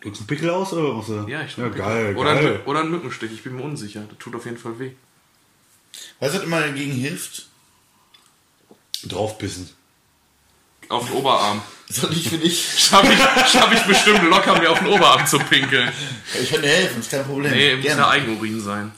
[0.00, 1.08] Du einen Pickel aus oder was?
[1.28, 2.54] Ja, ich Ja, geil, oder, geil.
[2.54, 4.04] Ein, oder ein Mückenstich, ich bin mir unsicher.
[4.08, 4.92] Das tut auf jeden Fall weh.
[6.20, 7.48] Weißt du, was immer dagegen hilft?
[9.04, 9.70] Draufpissen.
[10.88, 11.62] Auf den Oberarm.
[11.88, 12.64] Soll ich für dich?
[12.78, 15.90] Schaff ich, schaff ich bestimmt locker, mir auf den Oberarm zu pinkeln.
[16.40, 17.52] Ich kann dir helfen, ist kein Problem.
[17.52, 18.92] Nee, muss ja Eigenurin sein.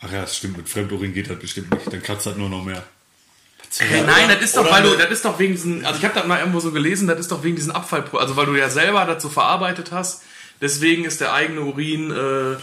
[0.00, 0.56] Ach ja, das stimmt.
[0.56, 1.92] Mit Fremdurin geht das bestimmt nicht.
[1.92, 2.84] Dann kratzt halt nur noch mehr.
[3.78, 6.14] Hey, nein, das ist doch, weil du, das ist doch wegen diesen, also ich habe
[6.14, 8.70] das mal irgendwo so gelesen, das ist doch wegen diesen Abfall, also weil du ja
[8.70, 10.22] selber das so verarbeitet hast,
[10.60, 12.56] deswegen ist der eigene Urin äh,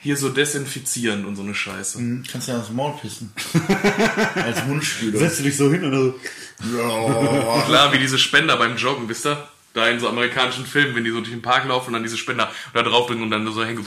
[0.00, 1.98] hier so desinfizierend und so eine Scheiße.
[1.98, 3.32] Hm, Kannst du ja ins Maul pissen.
[4.34, 5.18] Als Mundspülung.
[5.18, 6.78] Setzt du dich so hin und so.
[6.78, 7.62] Ja.
[7.66, 9.48] Klar, wie diese Spender beim Joggen, wisst ihr?
[9.74, 12.16] Da in so amerikanischen Filmen, wenn die so durch den Park laufen und dann diese
[12.16, 13.84] Spender da draufdrücken und dann so hängen.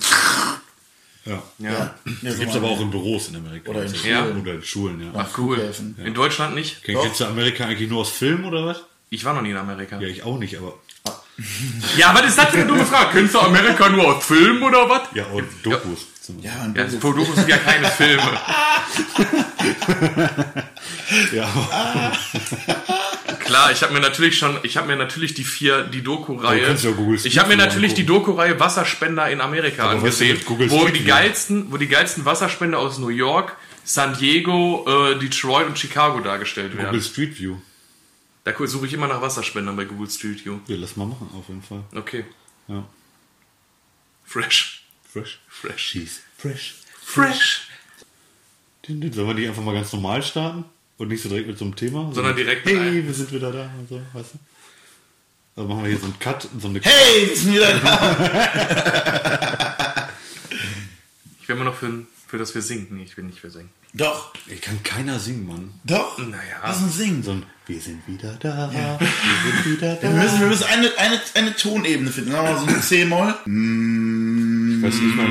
[1.26, 1.44] Ja.
[1.60, 1.72] Ja.
[1.72, 3.70] Ja, Das gibt's aber auch in Büros in Amerika.
[3.70, 4.24] Oder in Ja.
[4.24, 4.42] Schulen.
[4.42, 5.08] Oder in Schulen, ja.
[5.14, 5.72] Ach cool.
[6.04, 6.84] In Deutschland nicht?
[6.84, 8.82] Kenn- Kennst du Amerika eigentlich nur aus Filmen oder was?
[9.10, 10.00] Ich war noch nie in Amerika.
[10.00, 10.74] Ja, ich auch nicht, aber.
[11.98, 13.10] Ja, was ist das für eine dumme Frage?
[13.14, 15.02] Kennst du Amerika nur aus Filmen oder was?
[15.14, 16.08] Ja, und Dokus.
[16.42, 18.22] Ja, und Ja, Dokus sind ja keine Filme.
[21.34, 22.12] Ja, aber
[23.46, 26.74] Klar, ich habe mir natürlich schon, ich habe mir natürlich die vier, die Doku-Reihe.
[26.74, 28.06] Ja Google ich habe mir natürlich die.
[28.06, 32.98] Doku-Reihe Wasserspender in Amerika Aber angesehen, Google wo die geilsten, wo die geilsten Wasserspender aus
[32.98, 37.02] New York, San Diego, äh, Detroit und Chicago dargestellt Google werden.
[37.02, 37.58] Street View.
[38.44, 40.60] Da suche ich immer nach Wasserspendern bei Google Street View.
[40.68, 41.84] Ja, lass mal machen, auf jeden Fall.
[41.96, 42.26] Okay.
[42.68, 42.84] Ja.
[44.26, 44.84] Fresh.
[45.12, 45.40] Fresh.
[45.48, 45.92] Fresh.
[45.92, 46.20] Cheese.
[46.38, 46.76] Fresh.
[47.02, 47.68] Fresh.
[48.86, 50.66] Sollen wir die einfach mal ganz normal starten?
[51.02, 52.12] Und nicht so direkt mit so einem Thema?
[52.14, 53.08] Sondern direkt mit Hey, einem.
[53.08, 54.40] wir sind wieder da und so, weißt du?
[55.56, 60.08] Also machen wir hier so einen Cut, so eine Hey, wir sind wieder da.
[61.42, 62.88] Ich wäre immer noch für, für das wir singen.
[62.92, 63.70] Nee, ich will nicht für singen.
[63.94, 65.74] Doch, Ich kann keiner singen, Mann.
[65.84, 66.18] doch.
[66.20, 66.38] Naja.
[66.64, 67.24] Lass uns singen.
[67.24, 70.02] So ein Wir sind wieder da, wir sind wieder da.
[70.04, 72.32] Wir müssen, wir müssen eine, eine, eine Tonebene finden.
[72.32, 73.34] Sagen wir mal so ein C-Moll.
[74.78, 75.28] Ich weiß nicht mal,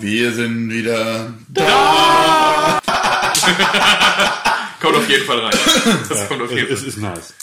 [0.00, 2.80] Wir sind wieder da.
[4.80, 5.52] Kommt auf jeden Fall rein.
[6.08, 6.88] Das kommt auf jeden es, Fall.
[6.88, 7.34] es ist nice.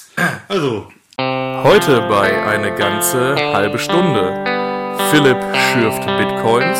[0.47, 4.43] Also, Heute bei eine ganze halbe Stunde.
[5.11, 5.37] Philipp
[5.71, 6.79] schürft Bitcoins,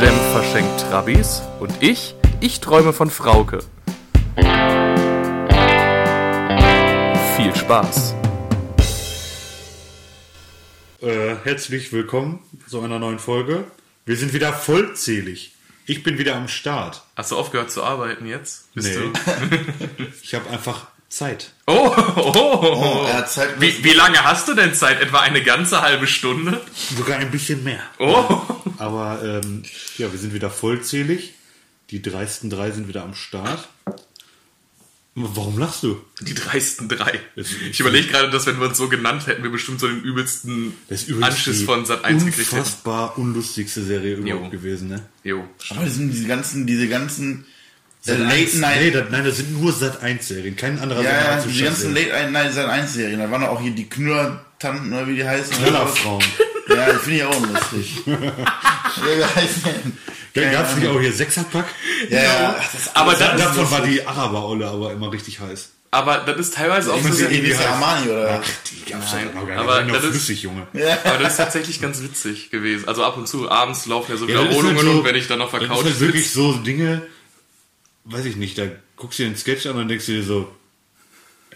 [0.00, 3.60] Jem verschenkt Trabis und ich, ich träume von Frauke.
[7.36, 8.14] Viel Spaß.
[11.02, 13.64] äh, herzlich willkommen zu einer neuen Folge.
[14.10, 15.52] Wir sind wieder vollzählig.
[15.86, 17.04] Ich bin wieder am Start.
[17.14, 18.74] Hast du aufgehört zu arbeiten jetzt?
[18.74, 18.96] Bist Nee.
[18.96, 19.12] du?
[20.24, 21.52] Ich habe einfach Zeit.
[21.68, 22.60] Oh, oh, oh,
[23.04, 23.60] Oh, er hat Zeit.
[23.60, 25.00] Wie, wie lange hast du denn Zeit?
[25.00, 26.60] Etwa eine ganze halbe Stunde?
[26.96, 27.84] Sogar ein bisschen mehr.
[28.00, 28.42] Oh,
[28.78, 29.62] Aber ähm,
[29.96, 31.34] ja, wir sind wieder vollzählig.
[31.90, 33.68] Die dreisten drei sind wieder am Start.
[35.34, 36.00] Warum lachst du?
[36.20, 37.18] die dreisten drei.
[37.36, 40.74] Ich überlege gerade, dass wenn wir uns so genannt hätten, wir bestimmt so den übelsten
[41.20, 42.58] Anschiss die von Sat 1 gekriegt hätten.
[42.58, 44.50] unfassbar unlustigste Serie überhaupt Jo.
[44.50, 45.02] gewesen, ne?
[45.24, 45.44] Jo.
[45.70, 47.44] Aber das sind diese ganzen, diese ganzen
[48.04, 48.94] äh, Sat Late 1, nee, Night.
[48.94, 51.64] das, nein, das sind nur Sat 1 Serien, kein anderer Ja, ja, Sat 1 diese
[51.64, 53.18] ganzen Late Night Sat 1 Serien.
[53.20, 55.56] Da waren auch hier die Knurr-Tanten, oder wie die heißen.
[55.56, 56.24] Knüllerfrauen.
[56.68, 58.02] Ja, das finde ich auch lustig.
[58.06, 59.92] wie heißen die?
[60.34, 61.66] Dann gab es nicht auch hier Sechserpack.
[62.08, 62.56] Ja, ja.
[62.58, 65.70] Ach, das Aber Da, das, davon war die Araber-Olle aber immer richtig heiß.
[65.90, 68.42] aber das ist teilweise auch so sehr, Elisa Armani, oder?
[68.70, 69.58] Die gab's halt noch gar nicht.
[69.58, 70.66] aber das noch ist- flüssig, Junge.
[71.04, 72.86] aber das ist tatsächlich ganz witzig gewesen.
[72.88, 75.04] Also ab und zu abends laufen ja so Ja, das ist Wiederholungen halt so- und
[75.04, 76.34] wenn ich dann auf der Das halt wirklich sitze.
[76.38, 77.02] so Dinge,
[78.04, 78.64] weiß ich nicht, da
[78.96, 80.50] guckst du dir den Sketch an und denkst du dir so,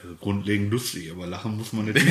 [0.02, 1.96] also grundlegend lustig, aber lachen muss man nicht.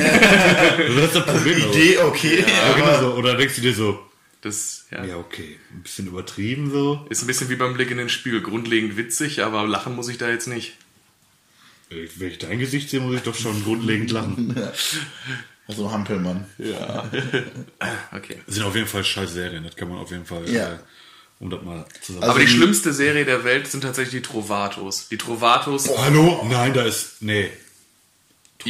[0.78, 1.62] Also das ist das Problem.
[1.62, 1.74] aber.
[1.76, 2.44] Idee, okay.
[2.46, 3.14] Ja, aber genau so.
[3.18, 3.98] Oder denkst du dir so,
[4.44, 7.04] Das ja, ja okay, ein bisschen übertrieben so.
[7.10, 8.40] ist ein bisschen wie beim Blick in den Spiegel.
[8.42, 10.74] Grundlegend witzig, aber lachen muss ich da jetzt nicht.
[11.90, 14.54] Wenn ich dein Gesicht sehe, muss ich doch schon grundlegend lachen.
[15.66, 16.44] Also Hampelmann.
[18.12, 18.36] Okay.
[18.46, 20.74] Das sind auf jeden Fall scheiß Serien, das kann man auf jeden Fall, Ja.
[20.74, 20.78] äh,
[21.40, 22.22] um das mal zu sagen.
[22.22, 25.08] Also Aber die die- schlimmste Serie der Welt sind tatsächlich die Trovatos.
[25.08, 26.46] Die Trovatos, oh, hallo?
[26.50, 27.50] Nein, da ist, nee.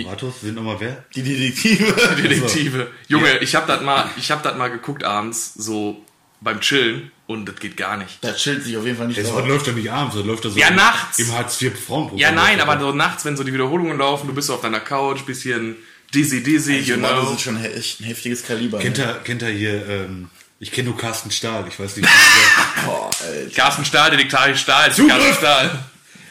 [0.03, 1.05] Tomatos sind nochmal wer?
[1.15, 1.95] Die Detektive.
[2.19, 2.89] die Detektive.
[3.09, 6.05] Junge, ich hab das mal, ich hab das mal geguckt abends, so
[6.41, 8.19] beim Chillen und das geht gar nicht.
[8.21, 9.47] Da chillt sich auf jeden Fall nicht Das drauf.
[9.47, 11.19] läuft doch nicht abends, das läuft doch so Ja, im- nachts.
[11.19, 12.19] im Hartz IV Frauenprogramm.
[12.19, 12.83] Ja, nein, aber das.
[12.83, 15.77] so nachts, wenn so die Wiederholungen laufen, du bist so auf deiner Couch, bisschen
[16.13, 17.33] dizzy dizzy, you Das know.
[17.33, 18.79] ist schon echt ein heftiges Kaliber.
[18.79, 19.05] Kennt ne?
[19.05, 20.29] er, kennt er hier, ähm,
[20.61, 22.09] ich kenne nur Carsten Stahl, ich weiß nicht.
[22.85, 23.51] Boah, Alter.
[23.55, 25.17] Carsten Stahl, Detektiv Stahl, Zugriff!
[25.17, 25.85] Carsten Stahl.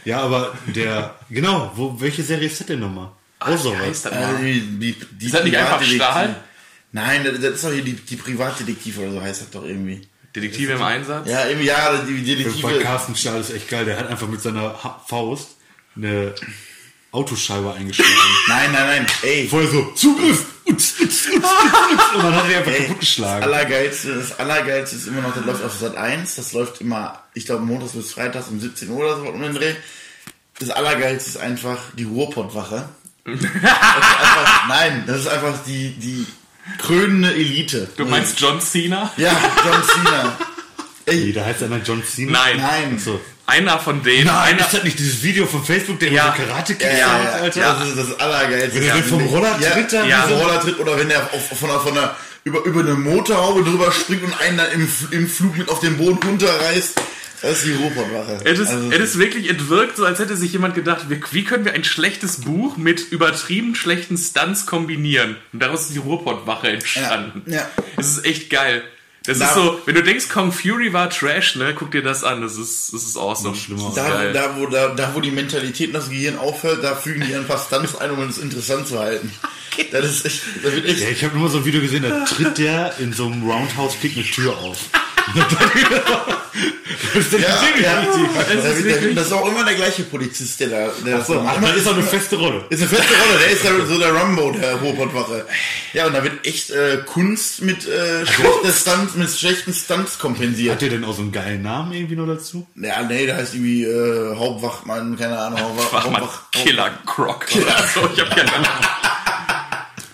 [0.05, 3.11] ja, aber der, genau, wo, welche Serie ist das denn nochmal?
[3.45, 4.37] Auch so heißt das Äh, mal?
[4.41, 6.35] die, die, die Ist das nicht einfach Privatdetektiv- Stahl?
[6.91, 10.01] Nein, das, ist doch hier die, die Privatdetektive oder so heißt das doch irgendwie.
[10.35, 11.27] Detektive im Einsatz?
[11.27, 12.79] Ja, irgendwie, ja, die Bei Detektive.
[12.79, 14.75] Carsten Stahl ist echt geil, der hat einfach mit seiner
[15.07, 15.49] Faust
[15.95, 16.33] eine,
[17.11, 18.09] Autoscheibe eingeschlagen.
[18.47, 19.05] Nein, nein, nein.
[19.21, 20.45] Ey, Vorher so, Zugriff!
[20.65, 22.15] Uts, uts, uts, uts, uts.
[22.15, 23.43] Und dann hat er einfach ey kaputt das geschlagen.
[23.43, 26.35] Allergeilste, das Allergeilste ist immer noch, das läuft auf Sat 1.
[26.35, 29.53] Das läuft immer, ich glaube, montags bis freitags um 17 Uhr oder so um den
[29.53, 29.75] Dreh.
[30.59, 32.89] Das Allergeilste ist einfach die Ruhrpottwache.
[33.25, 36.25] Das einfach, nein, das ist einfach die, die
[36.79, 37.87] krönende Elite.
[37.97, 39.11] Du meinst John Cena?
[39.17, 39.31] Ja,
[39.65, 40.37] John Cena.
[41.07, 42.31] Nee, Ey, da heißt einer John Cena.
[42.31, 42.57] Nein.
[42.57, 42.99] nein.
[42.99, 43.19] So.
[43.45, 44.27] Einer von denen.
[44.27, 46.33] Nein, einer, ist das nicht dieses Video von Facebook, der Ja.
[46.37, 47.59] so karate Ja, ja, ja, Alter?
[47.61, 47.73] ja.
[47.73, 48.75] Das ist das Allergeilste.
[48.79, 51.21] Wenn er Ja, vom Roller ja, tritt, dann ja, so- Roller tritt oder wenn er
[51.33, 52.15] auf, von, einer, von einer,
[52.45, 55.97] über, über eine Motorhaube drüber springt und einen dann im, im Flug mit auf den
[55.97, 56.93] Boden runterreißt.
[57.43, 58.39] Das ist die Ruhrpottwache.
[58.45, 61.21] Es ist, Also, es ist wirklich, es wirkt so, als hätte sich jemand gedacht, wie,
[61.31, 65.35] wie können wir ein schlechtes Buch mit übertrieben schlechten Stunts kombinieren?
[65.51, 67.43] Und daraus ist die Ruhrpottwache entstanden.
[67.45, 67.69] Ja, ja.
[67.97, 68.81] Es ist echt geil.
[69.25, 72.23] Das Na- ist so, wenn du denkst, Kong Fury war Trash, ne, guck dir das
[72.25, 73.49] an, das ist, das ist awesome.
[73.49, 73.81] Noch schlimmer.
[73.83, 76.95] Das ist da, da, wo, da, da, wo die Mentalität und das Gehirn aufhört, da
[76.95, 79.31] fügen die ein paar Stunts ein, um es interessant zu halten.
[79.91, 82.03] Das ist echt, da wird echt Ja, ich habe nur mal so ein Video gesehen,
[82.03, 84.77] da tritt der in so einem Roundhouse-Kick eine Tür auf.
[87.13, 87.47] Das ist der Ja,
[87.81, 88.03] ja.
[88.55, 91.35] Das, ist wirklich- das ist auch immer der gleiche Polizist, der da, der das So,
[91.35, 91.63] da macht.
[91.63, 92.65] das ist auch eine feste Rolle.
[92.69, 95.45] Ist eine feste Rolle, der ist der, so der Rumbo der Ruhrpottwache.
[95.93, 100.73] Ja, und da wird echt äh, Kunst mit, äh, schlechten Stunts, mit schlechten Stunts kompensiert.
[100.73, 102.67] Hat der denn auch so einen geilen Namen irgendwie noch dazu?
[102.75, 107.45] Ja, nee, der heißt irgendwie äh, Hauptwachmann, keine Ahnung, Hauptwach, Wach mal Hauptwach, Killer Croc
[107.55, 108.09] oder so.
[108.13, 108.67] Ich hab keine Ahnung.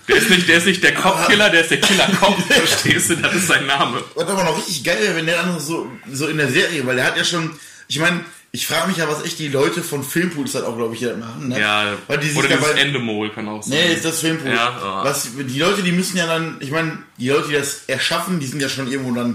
[0.09, 2.35] Der ist nicht, der ist nicht der Cop-Killer, der ist der Killer-Cop.
[2.47, 3.15] Verstehst du?
[3.17, 4.03] Das ist sein Name.
[4.15, 6.95] Was aber noch richtig geil wäre, wenn der dann so, so in der Serie, weil
[6.95, 7.51] der hat ja schon,
[7.87, 8.21] ich meine,
[8.51, 11.15] ich frage mich ja, was echt die Leute von Filmpools halt auch, glaube ich, hier
[11.15, 11.59] machen, ne?
[11.59, 13.77] Ja, weil die oder dieses dabei, Endemol kann auch sein.
[13.77, 14.51] Nee, ist das Filmpool.
[14.51, 15.05] Ja, oh.
[15.05, 18.47] Was, die Leute, die müssen ja dann, ich meine, die Leute, die das erschaffen, die
[18.47, 19.33] sind ja schon irgendwo dann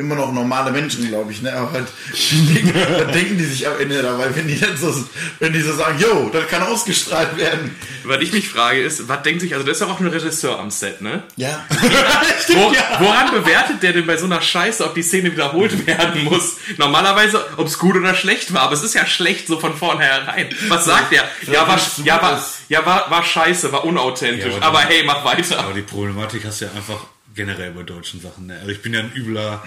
[0.00, 1.52] immer noch normale Menschen, glaube ich, ne?
[1.52, 4.92] Aber halt, was denken die sich am Ende dabei, wenn die dann so,
[5.38, 7.76] wenn die so sagen, yo, das kann ausgestrahlt werden.
[8.02, 10.58] Was ich mich frage ist, was denkt sich, also da ist ja auch ein Regisseur
[10.58, 11.22] am Set, ne?
[11.36, 11.64] Ja.
[12.48, 16.56] Wo, woran bewertet der denn bei so einer Scheiße, ob die Szene wiederholt werden muss?
[16.78, 20.48] Normalerweise, ob es gut oder schlecht war, aber es ist ja schlecht so von vornherein.
[20.68, 21.24] Was sagt er?
[21.46, 25.24] Ja, war, ja, war, ja, war, war scheiße, war unauthentisch, Ja, aber aber hey, mach
[25.24, 25.58] weiter.
[25.58, 28.46] Aber die Problematik hast du ja einfach generell bei deutschen Sachen.
[28.46, 28.58] Ne?
[28.58, 29.62] Also ich bin ja ein übler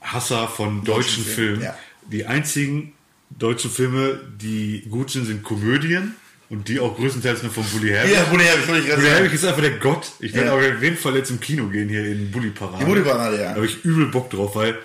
[0.00, 1.62] Hasser von deutschen Filmen, Filmen.
[1.62, 1.78] ja.
[2.10, 2.92] Die einzigen
[3.38, 6.14] deutschen Filme, die gut sind, sind Komödien.
[6.50, 8.14] Und die auch größtenteils nur von Bully Herbig.
[8.14, 9.12] Ja, Bulli Herbig, wollte ich gerade Bully.
[9.12, 10.10] Herbig ist einfach der Gott.
[10.18, 10.54] Ich werde Ja.
[10.54, 12.78] aber auf jeden Fall jetzt im Kino gehen hier in Bully Parade.
[12.82, 13.48] Die Bulli-Parade, ja.
[13.50, 14.78] Da habe ich übel Bock drauf, weil,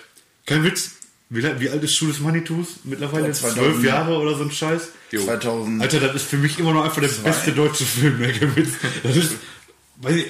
[0.46, 0.92] kein Witz,
[1.30, 2.82] wie, wie alt ist Schuh des Manitus?
[2.84, 3.86] Mittlerweile Ja, zwölf 2000.
[3.86, 4.90] Jahre oder so ein Scheiß.
[5.16, 5.82] 2000.
[5.82, 8.34] Alter, das ist für mich immer noch einfach der beste deutsche Film, ne?
[8.34, 8.72] kein Witz.
[9.02, 9.32] Das ist,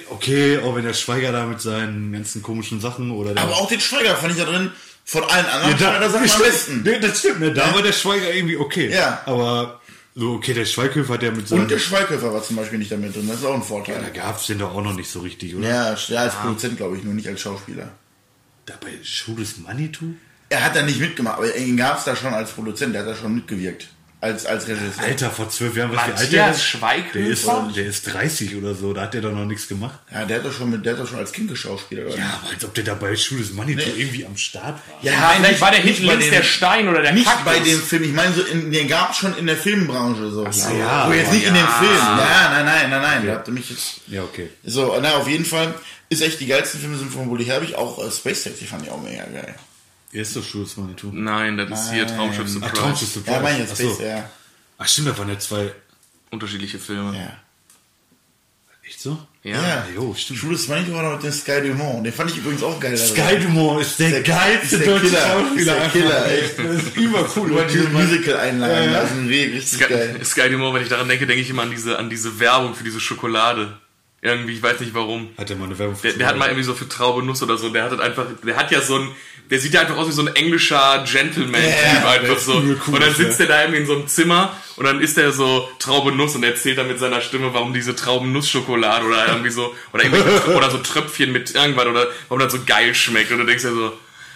[0.09, 3.43] okay, auch wenn der Schweiger da mit seinen ganzen komischen Sachen oder der.
[3.43, 4.71] Aber auch den Schweiger fand ich da drin,
[5.05, 6.81] von allen anderen, ja, ja, da man am besten.
[6.83, 7.53] Nee, das stimmt, ne?
[7.53, 7.75] Da Ja.
[7.75, 8.89] war der Schweiger irgendwie okay.
[8.89, 9.21] Ja.
[9.25, 9.81] Aber
[10.15, 11.61] so, okay, der Schweighöfer hat ja mit seinen.
[11.61, 14.11] Und der Schweighöfer war zum Beispiel nicht damit drin, das ist auch ein da Vorteil.
[14.13, 15.67] gab's den doch auch noch nicht so richtig, oder?
[15.67, 17.89] Ja, ja als Produzent, glaube ich, nur nicht als Schauspieler.
[18.65, 20.13] Dabei Schuh des Manitou?
[20.49, 23.09] Er hat da nicht mitgemacht, aber ihn gab es da schon als Produzent, der hat
[23.09, 23.87] da schon mitgewirkt.
[24.23, 25.03] Als, als Regisseur.
[25.03, 26.63] Alter, vor zwölf Jahren, was wie alt der Matthias ist?
[26.63, 27.67] Schweighöfer?
[27.75, 29.99] Der ist, der ist 30 oder so, da hat der doch noch nichts gemacht.
[30.13, 32.17] Ja, der hat doch schon, mit, der hat doch schon als Kind geschauspielert, oder?
[32.17, 34.01] Ja, aber als ob der dabei Schuh des Manitou Nee.
[34.01, 34.81] irgendwie am Start war.
[35.01, 37.25] ja, Ja, nein, vielleicht nicht- war der bei links dem- der Stein oder der Nicht
[37.25, 37.43] Kaktus.
[37.45, 40.49] bei dem Film, ich meine, so in, den gab es schon in der Filmbranche so.
[40.49, 41.61] so, ja, so jetzt nicht in ja.
[41.61, 41.97] dem Film.
[42.01, 43.27] Ja, nein, nein, nein, nein.
[43.27, 43.99] Da habt ihr mich jetzt.
[44.07, 44.49] Ja, okay.
[44.63, 45.73] So, na, auf jeden Fall
[46.07, 48.89] ist echt die geilsten Filme sind von Bully Herbig, auch äh, Space Taxi fand ich
[48.89, 49.53] auch mega geil.
[50.13, 51.09] Er ist doch Schuh des Manitou.
[51.11, 52.05] Nein, das ist hier.
[52.07, 52.73] Traumschiff Ach, Surprise.
[52.75, 53.35] Traumschiff Surprise.
[53.35, 54.01] Ja, mein jetzt Ach so.
[54.03, 54.29] Ja.
[54.77, 55.71] Ach stimmt, da waren ja zwei.
[56.29, 57.15] Unterschiedliche Filme.
[57.17, 57.37] Ja.
[58.85, 59.17] Echt so?
[59.43, 59.61] Ja.
[59.61, 60.39] Ja, jo, stimmt.
[60.39, 62.05] Schwules Manitou war noch mit dem Sky Dumont.
[62.05, 62.95] Den fand ich übrigens auch geil.
[62.97, 65.27] Sky Dumont ist der, Der- geilste ist der deutsche Killer.
[65.27, 65.85] Schauspieler.
[65.85, 66.01] Ist der.
[66.01, 66.59] Killer, echt.
[66.59, 67.49] Das ist übercool.
[67.51, 68.05] Über diese Mann.
[68.05, 70.19] Musical-Einlagen, Ja, das Weg, richtig Sky, geil.
[70.25, 72.83] Sky Dumont, wenn ich daran denke, denke ich immer an diese, an diese Werbung für
[72.83, 73.77] diese Schokolade.
[74.25, 75.29] Irgendwie, ich weiß nicht warum.
[75.37, 77.43] Hat er mal eine Werbung für Der, der hat mal irgendwie so für Traube Nuss
[77.43, 79.09] oder so, der hat halt einfach, der hat ja so ein,
[79.51, 82.53] der sieht ja einfach aus wie so ein englischer Gentleman-Typ Ja, der einfach so.
[82.53, 83.13] cool, und dann ja.
[83.13, 86.35] sitzt der da irgendwie in so einem Zimmer und dann ist der so Traube Nuss
[86.35, 90.71] und erzählt dann mit seiner Stimme, warum diese Trauben-Nuss-Schokolade oder irgendwie so, oder irgendwie, oder
[90.71, 93.91] so Tröpfchen mit irgendwas oder warum das so geil schmeckt und du denkst ja so,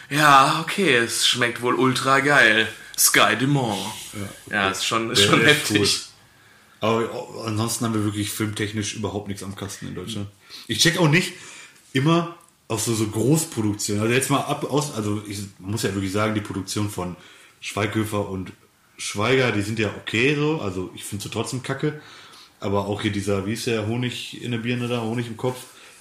[0.10, 2.68] ja, okay, es schmeckt wohl ultra geil.
[2.98, 3.78] Sky Dumont.
[4.52, 5.82] Ja, ist schon, ist Der- schon der ist heftig.
[5.82, 5.88] cool.
[6.80, 7.10] Aber
[7.46, 10.28] ansonsten haben wir wirklich filmtechnisch überhaupt nichts am Kasten in Deutschland.
[10.68, 11.34] Ich check auch nicht
[11.94, 12.36] immer
[12.68, 14.02] auf so, so Großproduktionen.
[14.02, 17.16] Also jetzt mal ab aus, also ich man muss ja wirklich sagen, die Produktion von
[17.62, 18.52] Schweighöfer und
[18.98, 20.62] Schweiger, die sind ja okay so.
[20.62, 22.02] Also ich finde sie trotzdem kacke.
[22.60, 25.58] Aber auch hier dieser, wie ist der Honig in der Birne da, Honig im Kopf,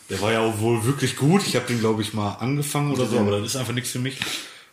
[0.08, 1.42] der war ja auch wohl wirklich gut.
[1.46, 3.98] Ich habe den, glaube ich, mal angefangen oder so, aber das ist einfach nichts für
[3.98, 4.18] mich.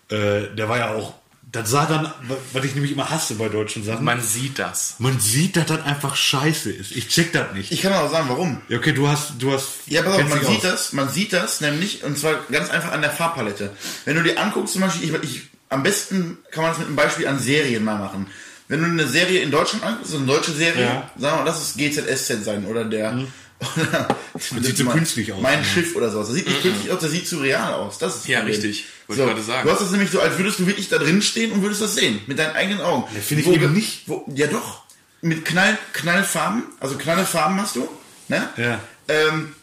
[0.09, 1.13] Äh, der war ja auch
[1.53, 2.11] das sah dann,
[2.51, 4.95] was ich nämlich immer hasse bei deutschen Sachen, Man sieht das.
[4.97, 6.91] man sieht, dass das einfach scheiße ist.
[6.91, 7.71] Ich check das nicht.
[7.71, 8.59] Ich kann auch sagen, warum.
[8.67, 9.67] Ja, okay, du hast, du hast.
[9.85, 10.61] Ja, pass auf, man sieht aus.
[10.63, 13.71] das, man sieht das nämlich, und zwar ganz einfach an der Farbpalette.
[14.03, 16.95] Wenn du dir anguckst, zum Beispiel, ich, ich, am besten kann man das mit einem
[16.97, 18.27] Beispiel an Serien mal machen.
[18.67, 21.11] Wenn du eine Serie in Deutschland anguckst, so eine deutsche Serie, Ja.
[21.17, 23.15] sagen wir mal, lass es GZSZ sein oder der.
[23.75, 25.63] das sieht so künstlich aus, Mein ja.
[25.63, 26.27] Schiff oder sowas.
[26.27, 27.97] Das sieht nicht künstlich aus, das sieht zu real aus.
[27.97, 28.85] Das ist das Ja, richtig.
[29.17, 29.67] Wollte ich gerade sagen.
[29.67, 31.95] Du hast das nämlich so, als würdest du wirklich da drin stehen und würdest das
[31.95, 32.19] sehen.
[32.27, 33.03] Mit deinen eigenen Augen.
[33.13, 34.03] Ja, finde ich Wo- eben nicht.
[34.07, 34.83] Wo, ja, doch.
[35.21, 37.87] Mit Knall, Knallfarben, also Knallfarben hast du.
[38.27, 38.49] Ne?
[38.57, 38.79] Ja.
[39.07, 39.53] Ähm,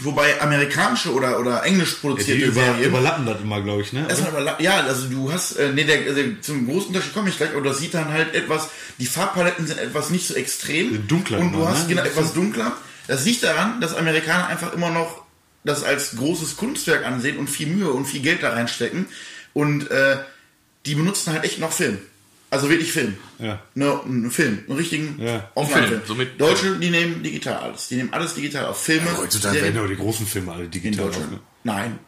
[0.00, 2.84] wobei amerikanische oder, oder englisch Ja, die produzierte über, Serien.
[2.90, 4.06] überlappen das immer, glaube ich, ne?
[4.08, 7.50] Überla- ja, also du hast, äh, nee, der, der, zum großen Unterschied komme ich gleich,
[7.54, 11.06] aber das sieht dann halt etwas, die Farbpaletten sind etwas nicht so extrem.
[11.08, 11.94] Dunkler Und du immer, hast ne?
[11.94, 12.72] genau etwas dunkler.
[13.06, 15.22] Das liegt daran, dass Amerikaner einfach immer noch
[15.66, 19.06] das als großes Kunstwerk ansehen und viel Mühe und viel Geld da reinstecken.
[19.52, 20.16] Und äh,
[20.86, 21.98] die benutzen halt echt noch Film.
[22.48, 23.16] Also wirklich Film.
[23.40, 23.60] Ja.
[23.74, 25.50] Ne, einen Film, einen richtigen Ja.
[25.56, 26.02] Aufnahmefilm.
[26.02, 27.88] Film, somit- Deutsche, die nehmen digital alles.
[27.88, 28.80] Die nehmen alles digital auf.
[28.82, 29.06] Filme.
[29.18, 29.74] Heutzutage Serien.
[29.74, 31.24] werden aber die großen Filme alle digital Deutschland.
[31.24, 31.46] aufgenommen.
[31.64, 31.98] Nein,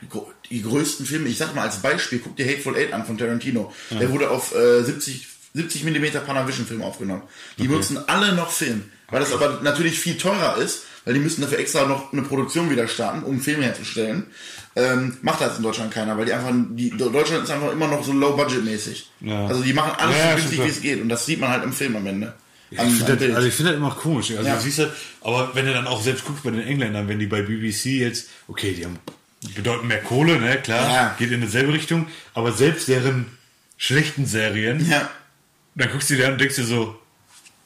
[0.50, 3.74] die, größten Filme, ich sag mal als Beispiel, guck dir Hateful Eight an von Tarantino.
[3.90, 7.22] Der wurde auf äh, 70, 70 mm Panavision Film aufgenommen.
[7.58, 8.84] Die benutzen alle noch Film.
[9.10, 12.68] Weil das aber natürlich viel teurer ist, weil die müssen dafür extra noch eine Produktion
[12.70, 14.26] wieder starten, um Filme herzustellen.
[14.76, 18.04] Ähm, macht das in Deutschland keiner, weil die einfach, die, Deutschland ist einfach immer noch
[18.04, 19.08] so low-budget-mäßig.
[19.22, 19.46] Ja.
[19.46, 21.00] Also die machen alles Ja, so ja, günstig, wie es geht.
[21.00, 22.34] Und das sieht man halt im Film am Ende.
[22.70, 23.30] Ich finde Bild.
[23.30, 24.32] das, also ich finde das immer komisch.
[24.32, 24.56] Also Ja.
[24.56, 27.26] du siehst halt, aber wenn du dann auch selbst guckst bei den Engländern, wenn die
[27.26, 28.98] bei BBC jetzt, okay, die haben
[29.54, 31.16] bedeutend mehr Kohle, ne, klar, Ja.
[31.18, 33.24] geht in dieselbe Richtung, aber selbst deren
[33.78, 35.08] schlechten Serien, ja.
[35.74, 36.98] dann guckst du dir an und denkst dir so,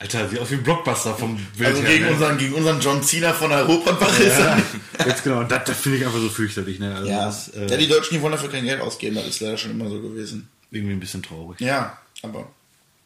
[0.02, 2.10] Alter, sieht aus wie ein Blockbuster vom Bild Also her, gegen ne?
[2.10, 4.58] unseren, gegen unseren John Cena von der Europatwache ist ja,
[5.06, 6.94] jetzt genau, und das, das finde ich einfach so fürchterlich, ne?
[6.94, 9.40] Also Ja, das, äh, ja, die Deutschen, die wollen dafür kein Geld ausgeben, das ist
[9.40, 10.48] leider schon immer so gewesen.
[10.72, 11.60] irgendwie ein bisschen traurig.
[11.60, 12.48] Ja, aber,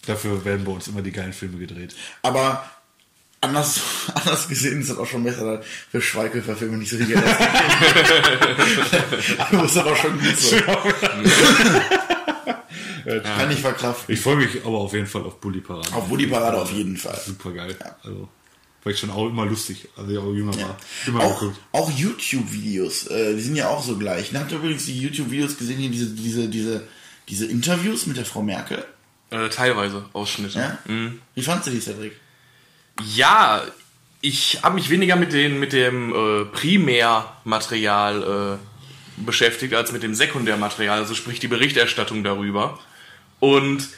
[0.07, 1.95] Dafür werden bei uns immer die geilen Filme gedreht.
[2.23, 2.65] aber
[3.43, 3.81] anders,
[4.15, 5.61] anders gesehen ist es auch schon besser,
[5.91, 7.51] für Schweighöfer-Filme nicht so viel Geld ausgeben.
[9.63, 10.37] muss aber schon gut
[13.07, 13.23] sein.
[13.23, 14.15] Kann ich verkraften.
[14.15, 15.93] Ich freue mich aber auf jeden Fall auf Bully Parade.
[15.93, 17.19] Auf Woody Parade auf jeden Fall.
[17.25, 17.77] Super geil.
[18.03, 18.29] Also,
[18.87, 20.61] war ich schon auch immer lustig, als ich auch jünger war.
[20.61, 20.77] Ja.
[21.09, 24.33] Immer Auch, auch YouTube-Videos, äh, die sind ja auch so gleich.
[24.33, 26.87] Habt ihr übrigens die YouTube-Videos gesehen, hier diese, diese, diese,
[27.29, 28.85] diese Interviews mit der Frau Merkel?
[29.31, 30.59] Äh, teilweise Ausschnitte.
[30.59, 30.79] Ja?
[30.87, 31.21] Mhm.
[31.35, 32.13] Wie fandst du die, Cedric?
[33.15, 33.63] Ja,
[34.21, 40.15] ich habe mich weniger mit, den, mit dem äh, Primärmaterial äh, beschäftigt als mit dem
[40.15, 42.79] Sekundärmaterial, also sprich die Berichterstattung darüber.
[43.41, 43.89] Und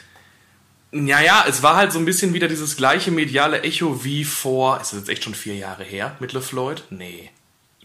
[0.91, 4.81] ja, ja, es war halt so ein bisschen wieder dieses gleiche mediale Echo wie vor,
[4.81, 6.83] ist das jetzt echt schon vier Jahre her mit LeFloid?
[6.89, 7.29] Nee.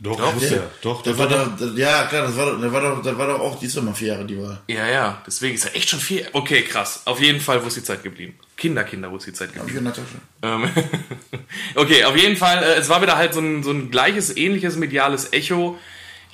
[0.00, 0.58] Doch, Doch, ja.
[0.82, 3.38] Doch, das war war doch, ja klar, das war doch, war doch, der war doch
[3.38, 4.60] auch, die ist doch mal vier Jahre, die war.
[4.66, 6.26] Ja, ja, deswegen ist er echt schon vier.
[6.32, 7.02] Okay, krass.
[7.04, 8.36] Auf jeden Fall, wo ist die Zeit geblieben?
[8.56, 9.88] Kinder, Kinder, wo ist die Zeit Hab geblieben?
[9.92, 10.80] ich in der Tasche.
[10.82, 11.40] Ähm,
[11.76, 14.76] okay, auf jeden Fall, äh, es war wieder halt so ein, so ein gleiches, ähnliches
[14.76, 15.78] mediales Echo.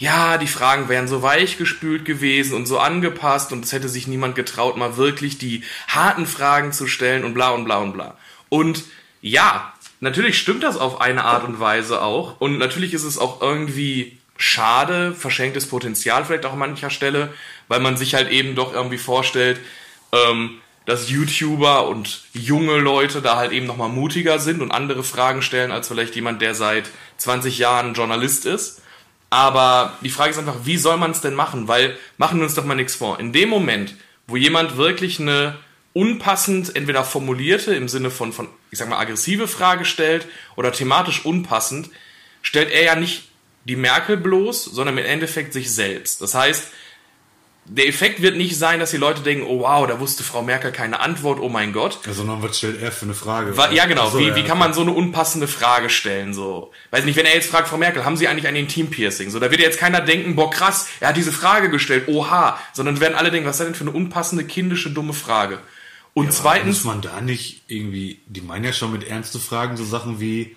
[0.00, 4.06] Ja, die Fragen wären so weich gespült gewesen und so angepasst und es hätte sich
[4.06, 8.16] niemand getraut, mal wirklich die harten Fragen zu stellen und bla und bla und bla.
[8.48, 8.84] Und
[9.20, 13.42] ja, natürlich stimmt das auf eine Art und Weise auch und natürlich ist es auch
[13.42, 17.34] irgendwie schade, verschenktes Potenzial vielleicht auch an mancher Stelle,
[17.68, 19.60] weil man sich halt eben doch irgendwie vorstellt,
[20.12, 25.42] ähm, dass YouTuber und junge Leute da halt eben nochmal mutiger sind und andere Fragen
[25.42, 26.84] stellen als vielleicht jemand, der seit
[27.18, 28.80] 20 Jahren Journalist ist.
[29.30, 31.68] Aber die Frage ist einfach, wie soll man es denn machen?
[31.68, 33.20] Weil machen wir uns doch mal nichts vor.
[33.20, 33.94] In dem Moment,
[34.26, 35.56] wo jemand wirklich eine
[35.92, 41.24] unpassend entweder formulierte im Sinne von, von ich sag mal, aggressive Frage stellt oder thematisch
[41.24, 41.90] unpassend,
[42.42, 43.28] stellt er ja nicht
[43.64, 46.20] die Merkel bloß, sondern im Endeffekt sich selbst.
[46.22, 46.68] Das heißt,
[47.66, 50.72] der Effekt wird nicht sein, dass die Leute denken, oh wow, da wusste Frau Merkel
[50.72, 52.00] keine Antwort, oh mein Gott.
[52.04, 53.56] ja, sondern was stellt er für eine Frage?
[53.56, 54.10] Wa- Ja, genau.
[54.10, 56.34] So, wie, ja, wie kann man so eine unpassende Frage stellen?
[56.34, 59.30] So, weiß nicht, wenn er jetzt fragt, Frau Merkel, haben Sie eigentlich ein Intimpiercing?
[59.30, 62.98] So, da wird jetzt keiner denken, boah, krass, er hat diese Frage gestellt, oha, sondern
[62.98, 65.58] werden alle denken, was ist das denn für eine unpassende, kindische, dumme Frage?
[66.12, 69.84] Und Muss zweitens, man da nicht irgendwie, die meinen ja schon mit ernste Fragen so
[69.84, 70.56] Sachen wie,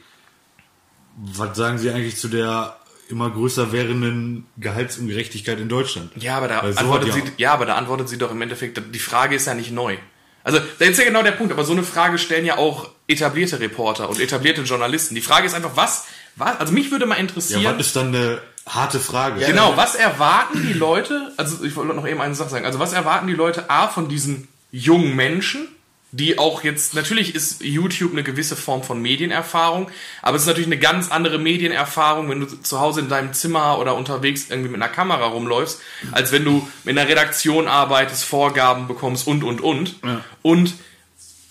[1.16, 2.76] was sagen sie eigentlich zu der
[3.14, 6.12] immer größer werdenden Gehaltsungerechtigkeit in Deutschland?
[6.18, 8.32] ja, aber da Weil so antwortet hat sie, ja- ja, aber da antwortet sie doch
[8.32, 9.96] im Endeffekt, die Frage ist ja nicht neu.
[10.44, 13.62] Also, das ist ja genau der Punkt, aber so eine Frage stellen ja auch etablierte
[13.62, 15.16] Reporter und etablierte Journalisten.
[15.16, 16.06] Die Frage ist einfach, was,
[16.36, 17.62] was, also mich würde mal interessieren.
[17.62, 19.46] Ja, was ist dann eine harte Frage?
[19.46, 22.92] Genau, was erwarten die Leute, also ich wollte noch eben eine Sache sagen, also was
[22.92, 25.68] erwarten die Leute A von diesen jungen Menschen,
[26.14, 29.90] die auch jetzt, natürlich ist YouTube eine gewisse Form von Medienerfahrung,
[30.22, 33.80] aber es ist natürlich eine ganz andere Medienerfahrung, wenn du zu Hause in deinem Zimmer
[33.80, 38.88] oder unterwegs irgendwie mit einer Kamera rumläufst, als wenn du in einer Redaktion arbeitest, Vorgaben
[38.88, 39.96] bekommst und, und, und.
[40.04, 40.24] Ja.
[40.44, 40.76] Und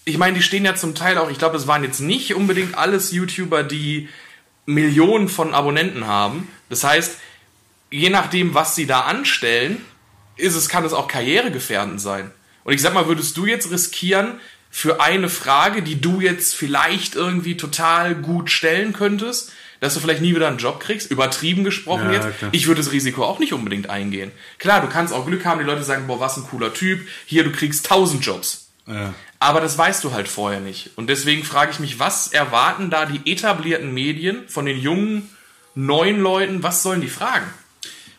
[0.05, 2.79] ich meine, die stehen ja zum Teil auch, ich glaube, es waren jetzt nicht unbedingt
[2.79, 4.09] alles YouTuber, die
[4.65, 6.47] Millionen von Abonnenten haben.
[6.69, 7.19] Das heißt,
[7.91, 9.85] je nachdem, was sie da anstellen,
[10.37, 12.31] ist es, kann es auch karrieregefährdend sein.
[12.65, 14.41] Und ich sag mal, würdest du jetzt riskieren,
[14.75, 20.23] für eine Frage, die du jetzt vielleicht irgendwie total gut stellen könntest, dass du vielleicht
[20.23, 22.39] nie wieder einen Job kriegst, übertrieben gesprochen Ja, jetzt.
[22.39, 22.51] klar.
[22.55, 24.33] Ich würde das Risiko auch nicht unbedingt eingehen.
[24.59, 27.45] Klar, du kannst auch Glück haben, die Leute sagen, boah, was ein cooler Typ, hier,
[27.45, 28.69] du kriegst 1000 Jobs.
[28.87, 29.13] Ja.
[29.39, 30.91] Aber das weißt du halt vorher nicht.
[30.97, 35.29] Und deswegen frage ich mich, was erwarten da die etablierten Medien von den jungen,
[35.75, 36.63] neuen Leuten?
[36.63, 37.47] Was sollen die fragen?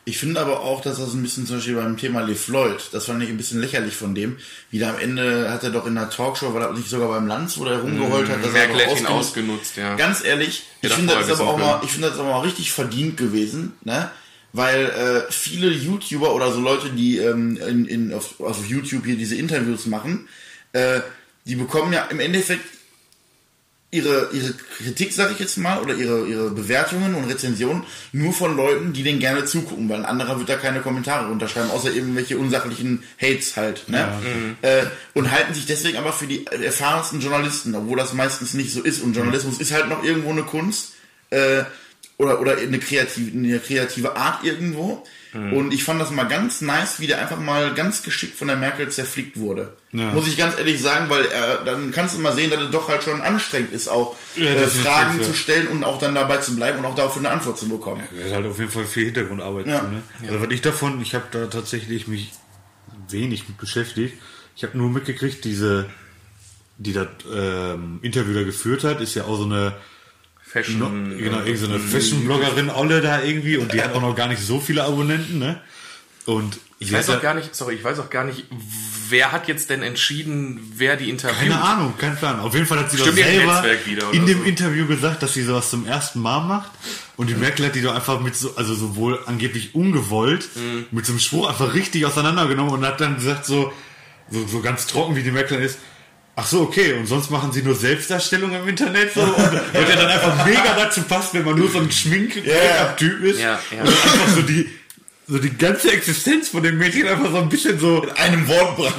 [0.05, 3.23] Ich finde aber auch, dass das ein bisschen zum Beispiel beim Thema LeFloid, das fand
[3.23, 4.37] ich ein bisschen lächerlich von dem.
[4.69, 7.57] Wieder am Ende hat er doch in der Talkshow, war er nicht sogar beim Lanz,
[7.57, 9.95] wo er rumgeheult hat, dass er doch ausgenutzt- ausgenutzt, ja.
[9.95, 13.15] Ganz ehrlich, ich finde das aber auch mal, ich finde das aber mal richtig verdient
[13.15, 14.11] gewesen, ne?
[14.51, 19.15] Weil äh, viele YouTuber oder so Leute, die ähm, in, in, auf, auf YouTube hier
[19.15, 20.27] diese Interviews machen,
[20.73, 20.99] äh,
[21.45, 22.65] die bekommen ja im Endeffekt
[23.93, 28.57] ihre, ihre Kritik, sag ich jetzt mal, oder ihre, ihre Bewertungen und Rezensionen nur von
[28.57, 32.37] Leuten, die denen gerne zugucken, weil ein anderer wird da keine Kommentare runterschreiben, außer irgendwelche
[32.37, 33.87] unsachlichen Hates halt.
[33.87, 33.99] Ne?
[34.61, 38.81] Äh, und halten sich deswegen aber für die erfahrensten Journalisten, obwohl das meistens nicht so
[38.81, 39.01] ist.
[39.01, 40.93] Und Journalismus ist halt noch irgendwo eine Kunst
[41.29, 41.63] äh,
[42.17, 45.03] oder, oder eine, kreative, eine kreative Art irgendwo.
[45.33, 48.55] Und ich fand das mal ganz nice, wie der einfach mal ganz geschickt von der
[48.57, 49.75] Merkel zerflickt wurde.
[49.91, 50.11] Ja.
[50.11, 52.87] Muss ich ganz ehrlich sagen, weil er, dann kannst du mal sehen, dass es doch
[52.87, 55.25] halt schon anstrengend ist, auch Ja, äh, Fragen ja.
[55.25, 58.03] zu stellen und auch dann dabei zu bleiben und auch dafür eine Antwort zu bekommen.
[58.15, 59.81] Da ist halt auf jeden Fall viel Hintergrundarbeit Ja.
[59.81, 60.03] ne?
[60.27, 62.31] Also was ich davon, ich habe da tatsächlich mich
[63.09, 64.15] wenig mit beschäftigt.
[64.55, 65.87] Ich habe nur mitgekriegt, diese,
[66.77, 69.73] die das ähm, Interview da geführt hat, ist ja auch so eine
[70.53, 70.77] Fashion.
[70.79, 74.27] no, genau, irgend so eine Fashion-Bloggerin Olle da irgendwie und die hat auch noch gar
[74.27, 75.59] nicht so viele Abonnenten, ne?
[76.25, 78.45] Und Ich weiß auch gar nicht, sorry, ich weiß auch gar nicht,
[79.09, 81.39] wer hat jetzt denn entschieden, wer die interviewt?
[81.39, 82.39] Keine Ahnung, kein Plan.
[82.39, 83.63] Auf jeden Fall hat sie Stimmt, doch selber
[84.13, 84.43] in dem so.
[84.45, 86.71] Interview gesagt, dass sie sowas zum ersten Mal macht.
[87.17, 90.85] Und die Merkel hat die doch einfach mit so, also sowohl angeblich ungewollt, Mhm.
[90.91, 93.73] mit so einem Spruch einfach richtig auseinandergenommen und hat dann gesagt so,
[94.31, 95.77] so, so ganz trocken wie die Merkel ist,
[96.35, 99.21] ach so, okay, und sonst machen sie nur Selbstdarstellung im Internet so.
[99.21, 103.39] Und weil der dann einfach mega dazu passt, wenn man nur so ein Schmink-Typ ist.
[103.39, 103.81] Ja, ja.
[103.81, 104.69] Und einfach so die,
[105.27, 108.95] so die ganze Existenz von dem Mädchen einfach so ein bisschen so In einem Wortbrand.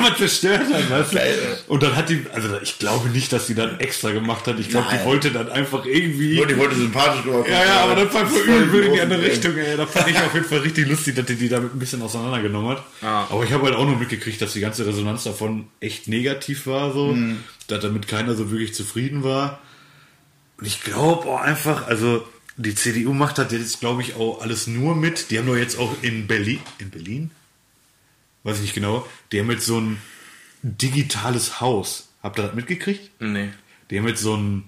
[0.00, 1.18] man zerstört hat, weißt du?
[1.66, 4.60] Und dann hat die, also ich glaube nicht, dass sie dann extra gemacht hat.
[4.60, 6.40] Ich glaube, die wollte dann einfach irgendwie.
[6.40, 7.50] Und die wollte sympathisch rüberkommen.
[7.50, 9.76] ja, ja, aber war voll Voll übel in die andere Richtung, ey.
[9.76, 12.70] Da fand ich auf jeden Fall richtig lustig, dass die die damit ein bisschen auseinandergenommen
[12.70, 12.84] hat.
[13.02, 13.26] Ja.
[13.28, 16.92] Aber ich habe halt auch nur mitgekriegt, dass die ganze Resonanz davon echt negativ war,
[16.92, 17.16] so.
[17.66, 19.58] Dass damit keiner so wirklich zufrieden war.
[20.58, 22.24] Und ich glaube auch einfach, also
[22.56, 25.30] die CDU macht das jetzt, glaube ich, auch alles nur mit.
[25.30, 27.30] Die haben doch jetzt auch in Berlin, in Berlin?
[28.42, 29.06] Weiß ich nicht genau.
[29.30, 29.98] Die haben jetzt so ein
[30.62, 32.08] digitales Haus.
[32.22, 33.10] Habt ihr das mitgekriegt?
[33.20, 33.50] Nee.
[33.90, 34.64] Die haben jetzt so ein,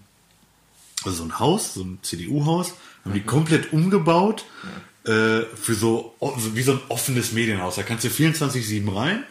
[1.05, 4.44] also so ein Haus, so ein CDU-Haus, haben die komplett umgebaut
[5.05, 7.77] äh, für so, so wie so ein offenes Medienhaus.
[7.77, 9.25] Da kannst du 24-7 rein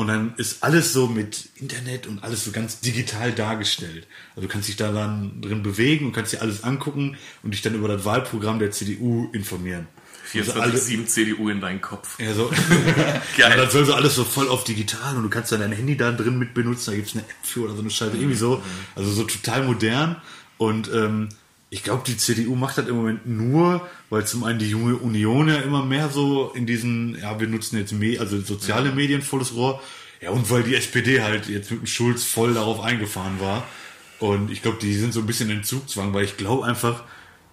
[0.00, 4.06] und dann ist alles so mit Internet und alles so ganz digital dargestellt.
[4.34, 7.62] Also du kannst dich da dann drin bewegen und kannst dir alles angucken und dich
[7.62, 9.86] dann über das Wahlprogramm der CDU informieren.
[10.34, 12.18] Also alles- 24-7 CDU in deinen Kopf.
[12.20, 12.50] ja, so.
[13.36, 15.96] Ja, das soll so alles so voll auf digital und du kannst dann dein Handy
[15.96, 18.62] da drin mit benutzen, da gibt's eine App für oder so eine Scheiße, irgendwie so.
[18.94, 20.16] Also so total modern.
[20.56, 21.30] Und ähm,
[21.70, 25.48] ich glaube, die CDU macht das im Moment nur, weil zum einen die junge Union
[25.48, 29.54] ja immer mehr so in diesen, ja, wir nutzen jetzt Me also soziale Medien volles
[29.54, 29.80] Rohr.
[30.20, 33.62] Ja, und weil die SPD halt jetzt mit dem Schulz voll darauf eingefahren war.
[34.18, 37.04] Und ich glaube, die sind so ein bisschen in Zugzwang, weil ich glaube einfach,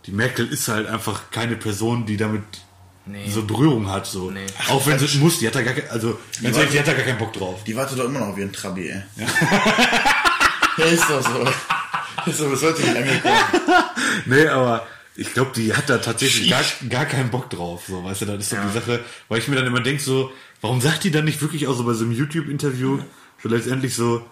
[0.06, 2.44] die Merkel ist halt einfach keine Person, die damit
[3.10, 3.30] Nee.
[3.30, 4.06] so Berührung hat.
[4.06, 4.32] So.
[4.32, 4.46] Nee.
[4.70, 6.88] Auch wenn sie es muss, die hat da gar kein, also war- ehrlich, die hat
[6.90, 7.64] da gar keinen Bock drauf.
[7.64, 9.02] Die wartet doch immer noch auf ihren Trabi, ey.
[10.78, 11.48] Ja, ist doch so.
[12.26, 13.36] Ist doch bis heute nicht angekommen.
[14.26, 17.84] Nee, aber ich glaube, die hat da tatsächlich gar, gar keinen Bock drauf.
[17.88, 19.00] So, weißt du, das ist so die Sache,
[19.30, 21.84] weil ich mir dann immer denke, so, warum sagt die dann nicht wirklich auch so
[21.84, 23.00] bei so einem YouTube-Interview,
[23.42, 24.26] so letztendlich so,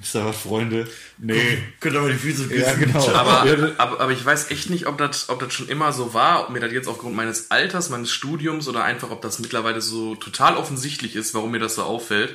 [0.00, 0.86] ist da was, Freunde?
[1.18, 1.58] Nee.
[1.80, 2.92] Könnt aber die Füße Ja, küssen.
[2.92, 3.08] genau.
[3.14, 6.12] Aber, Ja, aber, aber ich weiß echt nicht, ob das, ob das schon immer so
[6.12, 9.80] war, ob mir das jetzt aufgrund meines Alters, meines Studiums oder einfach, ob das mittlerweile
[9.80, 12.34] so total offensichtlich ist, warum mir das so auffällt.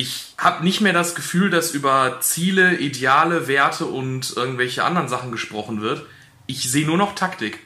[0.00, 5.30] Ich habe nicht mehr das Gefühl, dass über Ziele, Ideale, Werte und irgendwelche anderen Sachen
[5.30, 6.06] gesprochen wird.
[6.46, 7.58] Ich sehe nur noch Taktik.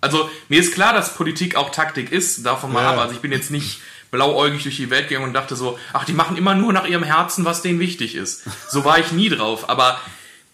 [0.00, 2.90] Also mir ist klar, dass Politik auch Taktik ist, davon mal Ja.
[2.94, 2.98] ab.
[2.98, 6.12] Also ich bin jetzt nicht blauäugig durch die Welt gegangen und dachte so, ach, die
[6.12, 8.42] machen immer nur nach ihrem Herzen, was denen wichtig ist.
[8.68, 10.00] So war ich nie drauf, aber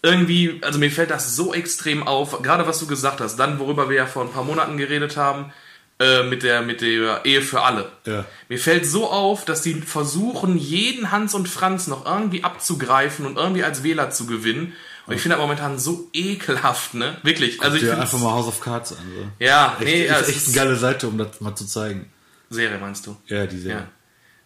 [0.03, 3.89] irgendwie, also mir fällt das so extrem auf, gerade was du gesagt hast, dann worüber
[3.89, 5.51] wir ja vor ein paar Monaten geredet haben,
[5.99, 7.91] äh, mit der mit der Ehe für alle.
[8.05, 8.25] Ja.
[8.49, 13.37] Mir fällt so auf, dass die versuchen, jeden Hans und Franz noch irgendwie abzugreifen und
[13.37, 14.73] irgendwie als Wähler zu gewinnen.
[15.05, 17.17] Und ich finde das momentan so ekelhaft, ne?
[17.23, 17.61] Wirklich.
[17.61, 18.97] Also ich dir einfach mal House of Cards an.
[19.15, 19.45] So.
[19.45, 22.09] ja, Echt, nee, ja, ist echt eine geile Seite, um das mal zu zeigen.
[22.49, 23.17] Serie meinst du?
[23.27, 23.79] Ja, die Serie.
[23.79, 23.87] Ja.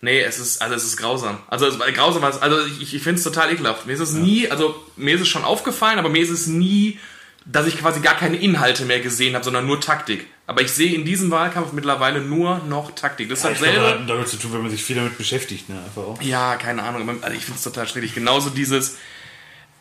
[0.01, 1.39] Nee, es ist, also es ist grausam.
[1.47, 3.86] Also es ist grausam, was- also ich, ich finde es total ekelhaft.
[3.88, 6.99] Mir ist es nie, also mir ist es schon aufgefallen, aber mir ist es nie,
[7.45, 10.25] dass ich quasi gar keine Inhalte mehr gesehen habe, sondern nur Taktik.
[10.49, 13.27] Aber ich sehe in diesem Wahlkampf mittlerweile nur noch Taktik.
[13.27, 13.91] Das ist Ich glaube, dasselbe.
[13.91, 15.75] das hat damit zu tun, wenn man sich viel damit beschäftigt, ne?
[15.83, 16.21] Einfach auch.
[16.21, 17.21] Ja, keine Ahnung.
[17.21, 18.15] Also ich finde es total schwierig.
[18.15, 18.97] Genauso dieses,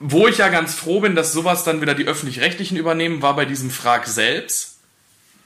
[0.01, 3.45] wo ich ja ganz froh bin, dass sowas dann wieder die Öffentlich-Rechtlichen übernehmen, war bei
[3.45, 4.79] diesem Frag selbst.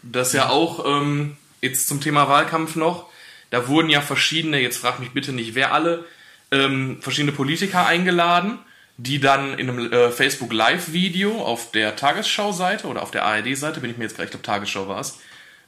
[0.02, 3.06] Das ja auch, ähm, jetzt zum Thema Wahlkampf noch,
[3.50, 6.06] da wurden ja verschiedene, jetzt frag mich bitte nicht wer alle,
[6.50, 8.58] ähm, verschiedene Politiker eingeladen,
[9.02, 13.90] die dann in einem äh, Facebook Live-Video auf der Tagesschau-Seite oder auf der ARD-Seite, bin
[13.90, 15.18] ich mir jetzt gleich, ich glaube Tagesschau war es,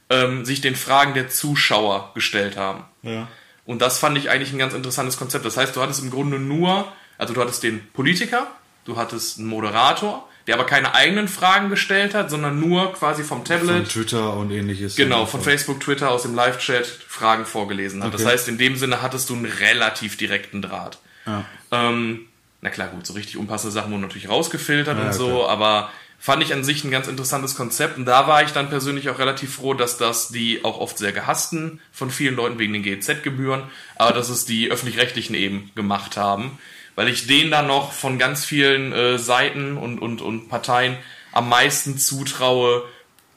[0.09, 2.83] ähm, sich den Fragen der Zuschauer gestellt haben.
[3.01, 3.27] Ja.
[3.65, 5.45] Und das fand ich eigentlich ein ganz interessantes Konzept.
[5.45, 8.47] Das heißt, du hattest im Grunde nur, also du hattest den Politiker,
[8.85, 13.37] du hattest einen Moderator, der aber keine eigenen Fragen gestellt hat, sondern nur quasi vom
[13.37, 14.97] Von Tablet, Twitter und ähnliches.
[14.97, 18.13] genau, von Facebook, Twitter, aus dem Live-Chat Fragen vorgelesen hat.
[18.13, 18.31] Das Okay.
[18.31, 20.97] heißt, in dem Sinne hattest du einen relativ direkten Draht.
[21.25, 21.45] Ja.
[21.71, 22.27] Ähm,
[22.63, 25.49] na klar, gut, so richtig unpassende Sachen wurden natürlich rausgefiltert Ja, und so, klar.
[25.49, 27.97] aber fand ich an sich ein ganz interessantes Konzept.
[27.97, 31.11] Und da war ich dann persönlich auch relativ froh, dass das die auch oft sehr
[31.11, 33.63] gehassten von vielen Leuten wegen den GEZ-Gebühren,
[33.97, 36.57] aber dass es die öffentlich-rechtlichen eben gemacht haben,
[36.95, 40.95] weil ich denen dann noch von ganz vielen äh, Seiten und, und, und Parteien
[41.33, 42.83] am meisten zutraue,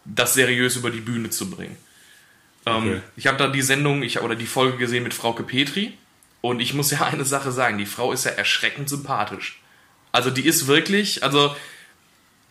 [0.05, 1.77] das seriös über die Bühne zu bringen.
[2.67, 3.01] Ähm, Okay.
[3.17, 5.95] Ich habe da die Sendung ich, oder die Folge gesehen mit Frauke Petri
[6.49, 9.61] und ich muss ja eine Sache sagen, die Frau ist ja erschreckend sympathisch.
[10.13, 11.55] Also die ist wirklich, also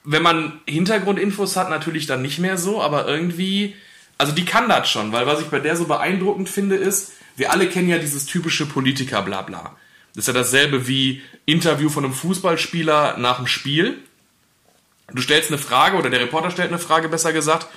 [0.03, 3.75] wenn man Hintergrundinfos hat, natürlich dann nicht mehr so, aber irgendwie,
[4.17, 7.51] also die kann das schon, weil was ich bei der so beeindruckend finde, ist, wir
[7.51, 9.75] alle kennen ja dieses typische Politiker-Blabla.
[10.13, 13.97] Das ist ja dasselbe wie Interview von einem Fußballspieler nach dem Spiel.
[15.13, 17.67] Du stellst eine Frage oder der Reporter stellt eine Frage, besser gesagt,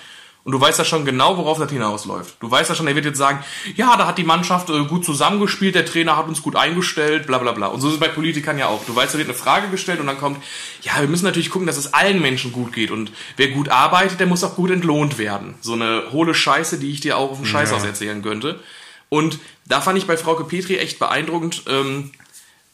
[0.44, 2.37] und du weißt ja schon genau, worauf das hinausläuft.
[2.40, 3.44] Du weißt ja schon, er wird jetzt sagen,
[3.77, 7.38] ja, da hat die Mannschaft äh, gut zusammengespielt, der Trainer hat uns gut eingestellt, bla
[7.38, 7.66] bla bla.
[7.66, 8.85] Und so ist es bei Politikern ja auch.
[8.87, 10.42] Du weißt, da wird eine Frage gestellt und dann kommt,
[10.83, 12.90] ja, wir müssen natürlich gucken, dass es allen Menschen gut geht.
[12.90, 15.55] Und wer gut arbeitet, der muss auch gut entlohnt werden.
[15.61, 17.88] So eine hohle Scheiße, die ich dir auch auf dem Scheißhaus Ja.
[17.88, 18.59] erzählen könnte.
[19.11, 22.12] Und da fand ich bei Frauke Petri echt beeindruckend, ähm,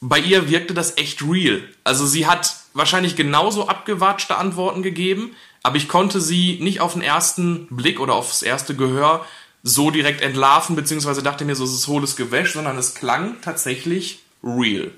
[0.00, 1.62] bei ihr wirkte das echt real.
[1.82, 7.02] Also sie hat wahrscheinlich genauso abgewatschte Antworten gegeben, aber ich konnte sie nicht auf den
[7.02, 9.26] ersten Blick oder aufs erste Gehör
[9.64, 14.20] so direkt entlarven, beziehungsweise dachte mir so, es ist hohles Gewäsch, sondern es klang tatsächlich
[14.44, 14.92] real.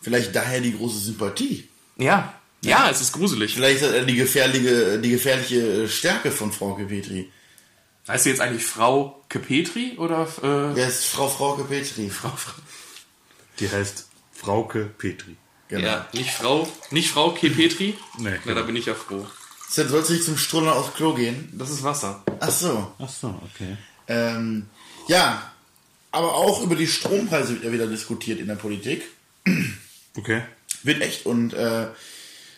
[0.00, 1.68] Vielleicht daher die große Sympathie.
[1.96, 2.32] Ja,
[2.62, 3.54] ja, es ist gruselig.
[3.54, 7.30] Vielleicht ist das die gefährliche, die gefährliche Stärke von Frauke Petri.
[8.06, 12.08] Heißt sie jetzt eigentlich Frau Kepetri oder äh, Wer ist Frau Frauke Petri?
[12.10, 12.52] Frau, Frau
[13.58, 15.36] Die heißt Frauke Petri.
[15.68, 15.84] Genau.
[15.84, 17.94] Ja, nicht Frau, nicht Frau Kepetri?
[18.16, 18.62] Nee, Na, da genau.
[18.66, 19.26] bin ich ja froh.
[19.74, 21.52] Jetzt sollst du nicht zum Strullern aufs Klo gehen.
[21.52, 22.22] Das ist Wasser.
[22.40, 22.92] Ach so.
[22.98, 23.76] Ach so, okay.
[24.08, 24.66] Ähm,
[25.08, 25.52] ja,
[26.10, 29.02] aber auch über die Strompreise wird ja wieder diskutiert in der Politik.
[30.16, 30.42] Okay.
[30.82, 31.86] Wird echt und äh,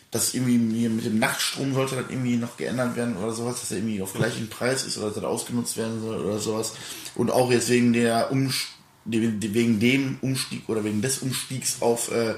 [0.09, 3.71] das irgendwie hier mit dem Nachtstrom sollte das irgendwie noch geändert werden oder sowas, dass
[3.71, 6.73] er irgendwie auf gleichen Preis ist oder dass er ausgenutzt werden soll oder sowas.
[7.15, 8.67] Und auch jetzt wegen der Umst
[9.05, 12.35] wegen dem Umstieg oder wegen des Umstiegs auf, äh,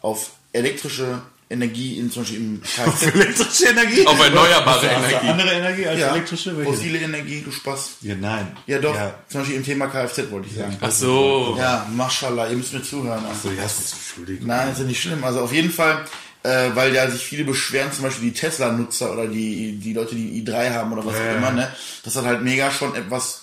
[0.00, 1.22] auf elektrische
[1.52, 3.02] Energie in zum Beispiel im Kfz.
[3.14, 4.06] Elektrische Energie?
[4.06, 5.28] Auf erneuerbare du Energie.
[5.28, 6.56] andere Energie als ja, elektrische?
[6.56, 6.72] Welche?
[6.72, 7.90] fossile Energie, du Spaß.
[8.02, 8.56] Ja, nein.
[8.66, 10.76] Ja doch, Ja, zum Beispiel im Thema Kfz wollte ich sagen.
[10.80, 11.54] Ach so.
[11.58, 13.22] Ja, Mashallah, ihr müsst mir zuhören.
[13.42, 14.46] so, ja, das ist Entschuldigung.
[14.48, 15.22] Nein, ist ja nicht schlimm.
[15.24, 16.04] Also auf jeden Fall,
[16.42, 20.44] äh, weil ja sich viele beschweren, zum Beispiel die Tesla-Nutzer oder die, die Leute, die
[20.44, 21.30] i3 haben oder was Ja.
[21.32, 21.72] auch immer, ne,
[22.04, 23.42] dass das halt mega schon etwas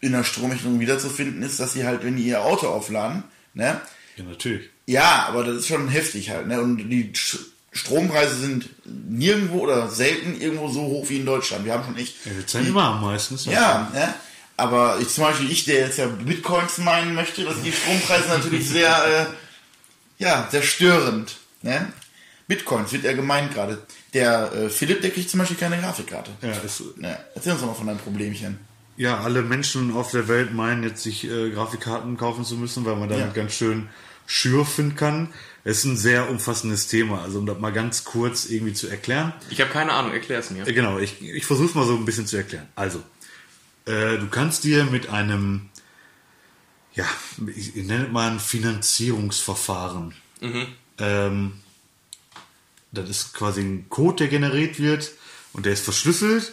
[0.00, 3.80] in der Stromrechnung wiederzufinden ist, dass sie halt, wenn die ihr Auto aufladen, ne,
[4.16, 4.68] Ja, natürlich.
[4.86, 7.12] Ja, aber das ist schon heftig halt, ne, und die
[7.72, 11.64] Strompreise sind nirgendwo oder selten irgendwo so hoch wie in Deutschland.
[11.64, 13.46] Wir haben schon echt Ja, zahlen immer meistens.
[13.46, 14.14] ja, ne?
[14.56, 18.68] Aber ich zum Beispiel, ich, der jetzt ja Bitcoins meinen möchte, dass die Strompreise natürlich
[18.68, 19.26] sehr,
[20.18, 21.36] äh, ja, sehr störend.
[21.62, 21.92] Ne?
[22.46, 23.82] Bitcoins wird ja gemeint gerade.
[24.12, 26.30] Der äh, Philipp, der kriegt zum Beispiel keine Grafikkarte.
[26.42, 27.18] Ja, ist, Ne?
[27.34, 28.60] Erzähl uns doch mal von deinem Problemchen.
[28.96, 32.94] ja, alle Menschen auf der Welt meinen jetzt, sich äh, Grafikkarten kaufen zu müssen, weil
[32.94, 33.32] man damit Ja.
[33.32, 33.88] ganz schön
[34.26, 35.32] schürfen kann.
[35.64, 37.22] Es ist ein sehr umfassendes Thema.
[37.22, 39.32] Also um das mal ganz kurz irgendwie zu erklären.
[39.50, 40.66] Ich habe keine Ahnung, erklär es mir.
[40.66, 42.68] Äh, Genau, ich, ich versuche es mal so ein bisschen zu erklären.
[42.74, 43.02] Also,
[43.86, 45.70] äh, du kannst dir mit einem
[46.94, 47.04] ja,
[47.56, 50.14] ich, ich nenne es mal ein Finanzierungsverfahren.
[50.98, 51.52] Ähm,
[52.92, 55.12] das ist quasi ein Code, der generiert wird
[55.52, 56.52] und der ist verschlüsselt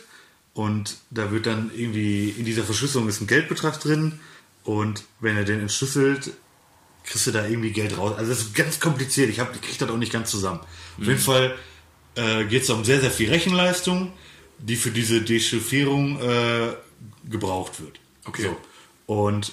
[0.53, 4.19] und da wird dann irgendwie in dieser Verschlüsselung ist ein Geldbetrag drin
[4.63, 6.31] und wenn er den entschlüsselt,
[7.03, 8.13] kriegst du da irgendwie Geld raus.
[8.17, 9.29] Also das ist ganz kompliziert.
[9.29, 10.59] Ich, hab, ich krieg das auch nicht ganz zusammen.
[10.99, 11.55] Auf jeden Fall
[12.15, 14.13] äh, geht es um sehr, sehr viel Rechenleistung,
[14.59, 16.73] die für diese Dechiffrierung äh,
[17.29, 17.99] gebraucht wird.
[18.25, 18.43] Okay.
[18.43, 18.57] So.
[19.13, 19.51] Und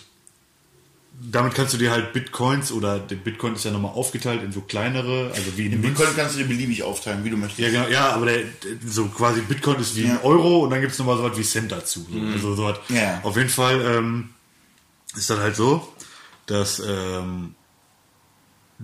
[1.20, 4.60] damit kannst du dir halt Bitcoins oder der Bitcoin ist ja nochmal aufgeteilt in so
[4.60, 5.82] kleinere, also wie in.
[5.82, 7.58] Bitcoin kannst du dir beliebig aufteilen, wie du möchtest.
[7.58, 8.44] Ja, genau, ja, aber der,
[8.86, 10.22] so quasi Bitcoin ist wie ein Ja.
[10.22, 12.06] Euro und dann gibt es nochmal so was wie Cent dazu.
[12.10, 12.20] So.
[12.32, 12.78] Also so was.
[12.88, 13.20] Ja.
[13.24, 14.28] Auf jeden Fall ähm,
[15.16, 15.92] ist das halt so,
[16.48, 17.54] dass ähm,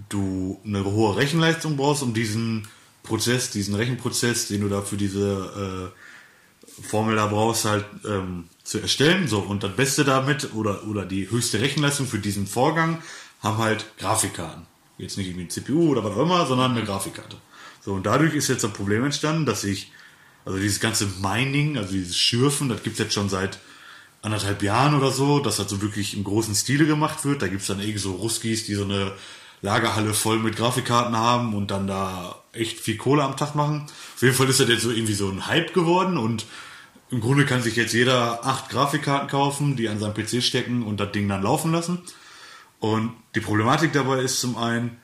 [0.08, 2.68] du eine hohe Rechenleistung brauchst, um diesen
[3.02, 8.80] Prozess, diesen Rechenprozess, den du da für diese äh, Formel da brauchst, halt ähm, zu
[8.80, 9.28] erstellen.
[9.28, 13.02] So, und das Beste damit oder, oder die höchste Rechenleistung für diesen Vorgang
[13.40, 14.66] haben halt Grafikkarten.
[14.98, 17.36] Jetzt nicht irgendwie ein CPU oder was auch immer, sondern eine Grafikkarte.
[17.84, 19.92] So, und dadurch ist jetzt ein Problem entstanden, dass ich,
[20.44, 23.58] also dieses ganze Mining, also dieses Schürfen, das gibt's jetzt schon seit
[24.24, 27.42] anderthalb Jahren oder so, dass das so wirklich im großen Stile gemacht wird.
[27.42, 29.12] Da gibt's dann irgendwie so Ruskis, die so eine
[29.60, 33.86] Lagerhalle voll mit Grafikkarten haben und dann da echt viel Kohle am Tag machen.
[34.14, 36.46] Auf jeden Fall ist das jetzt so irgendwie so ein Hype geworden und
[37.10, 41.00] im Grunde kann sich jetzt jeder acht Grafikkarten kaufen, die an seinem PC stecken und
[41.00, 42.02] das Ding dann laufen lassen.
[42.80, 44.96] Und die Problematik dabei ist zum einen,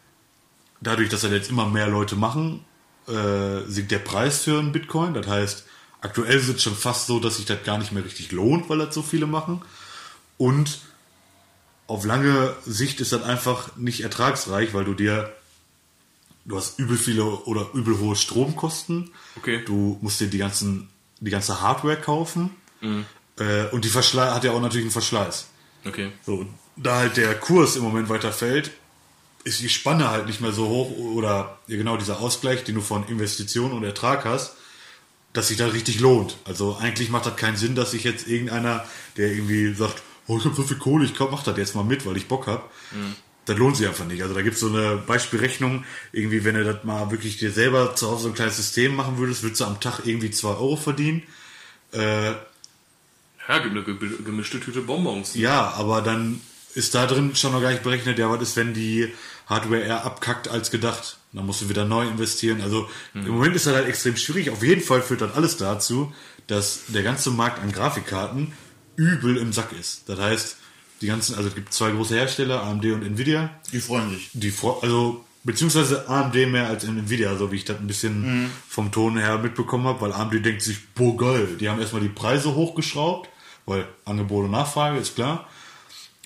[0.80, 2.64] dadurch, dass das jetzt immer mehr Leute machen,
[3.06, 5.14] äh, sinkt der Preis für einen Bitcoin.
[5.14, 5.66] Das heißt,
[6.00, 8.78] aktuell ist es schon fast so, dass sich das gar nicht mehr richtig lohnt, weil
[8.78, 9.62] das so viele machen.
[10.38, 10.80] Und
[11.86, 15.34] auf lange Sicht ist das einfach nicht ertragsreich, weil du dir,
[16.44, 19.10] du hast übel viele oder übel hohe Stromkosten.
[19.36, 19.62] Okay.
[19.64, 20.88] Du musst dir die ganzen,
[21.20, 22.50] die ganze Hardware kaufen.
[23.38, 25.48] Äh, und die Verschleiß hat ja auch natürlich einen Verschleiß.
[25.84, 26.12] Okay.
[26.24, 28.70] So, da halt der Kurs im Moment weiter fällt,
[29.44, 32.80] ist die Spanne halt nicht mehr so hoch oder ja genau dieser Ausgleich, den du
[32.82, 34.54] von Investition und Ertrag hast,
[35.32, 36.36] dass sich das richtig lohnt.
[36.44, 38.84] Also eigentlich macht das keinen Sinn, dass sich jetzt irgendeiner,
[39.16, 42.04] der irgendwie sagt, oh, ich habe so viel Kohle, ich mach das jetzt mal mit,
[42.06, 42.70] weil ich Bock hab.
[43.46, 44.22] Das lohnt sich einfach nicht.
[44.22, 48.08] Also da gibt's so eine Beispielrechnung, irgendwie, wenn du das mal wirklich dir selber zu
[48.10, 51.22] Hause so ein kleines System machen würdest, würdest du am Tag irgendwie zwei Euro verdienen.
[51.92, 52.32] Äh,
[53.48, 55.34] Ja, gibt eine ge- gemischte Tüte Bonbons.
[55.34, 56.40] ja, aber dann
[56.74, 59.12] ist da drin schon noch gar nicht berechnet, ja, was ist, wenn die
[59.46, 61.16] Hardware eher abkackt als gedacht.
[61.32, 62.60] Dann musst du wieder neu investieren.
[62.60, 64.50] Also im Moment ist das halt extrem schwierig.
[64.50, 66.12] Auf jeden Fall führt das alles dazu,
[66.48, 68.52] dass der ganze Markt an Grafikkarten
[68.96, 70.08] übel im Sack ist.
[70.08, 70.56] Das heißt,
[71.00, 74.30] die ganzen, also es gibt zwei große Hersteller, AMD und Nvidia, Die freuen sich.
[74.32, 78.90] die vor, also beziehungsweise AMD mehr als Nvidia, so wie ich das ein bisschen vom
[78.92, 82.54] Ton her mitbekommen habe, weil AMD denkt sich, boah geil, die haben erstmal die Preise
[82.54, 83.30] hochgeschraubt,
[83.66, 85.48] weil Angebot und Nachfrage ist klar.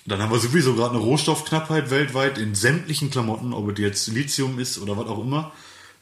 [0.05, 4.59] Dann haben wir sowieso gerade eine Rohstoffknappheit weltweit in sämtlichen Klamotten, ob es jetzt Lithium
[4.59, 5.51] ist oder was auch immer.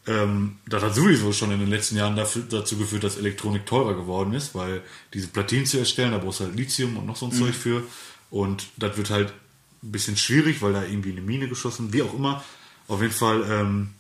[0.06, 3.94] Ähm, das hat sowieso schon in den letzten Jahren dafür, dazu geführt, dass Elektronik teurer
[3.94, 4.82] geworden ist, weil
[5.14, 7.84] diese Platinen zu erstellen, da brauchst du halt Lithium und noch so ein Zeug für.
[8.30, 9.34] Und das wird halt
[9.82, 12.44] ein bisschen schwierig, weil da irgendwie eine Mine geschossen, wie auch immer.
[12.90, 13.92] Auf jeden Fall ähm,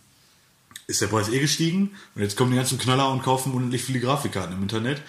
[0.87, 4.01] ist der Preis eh gestiegen und jetzt kommen die ganzen Knaller und kaufen unendlich viele
[4.01, 5.01] Grafikkarten im Internet.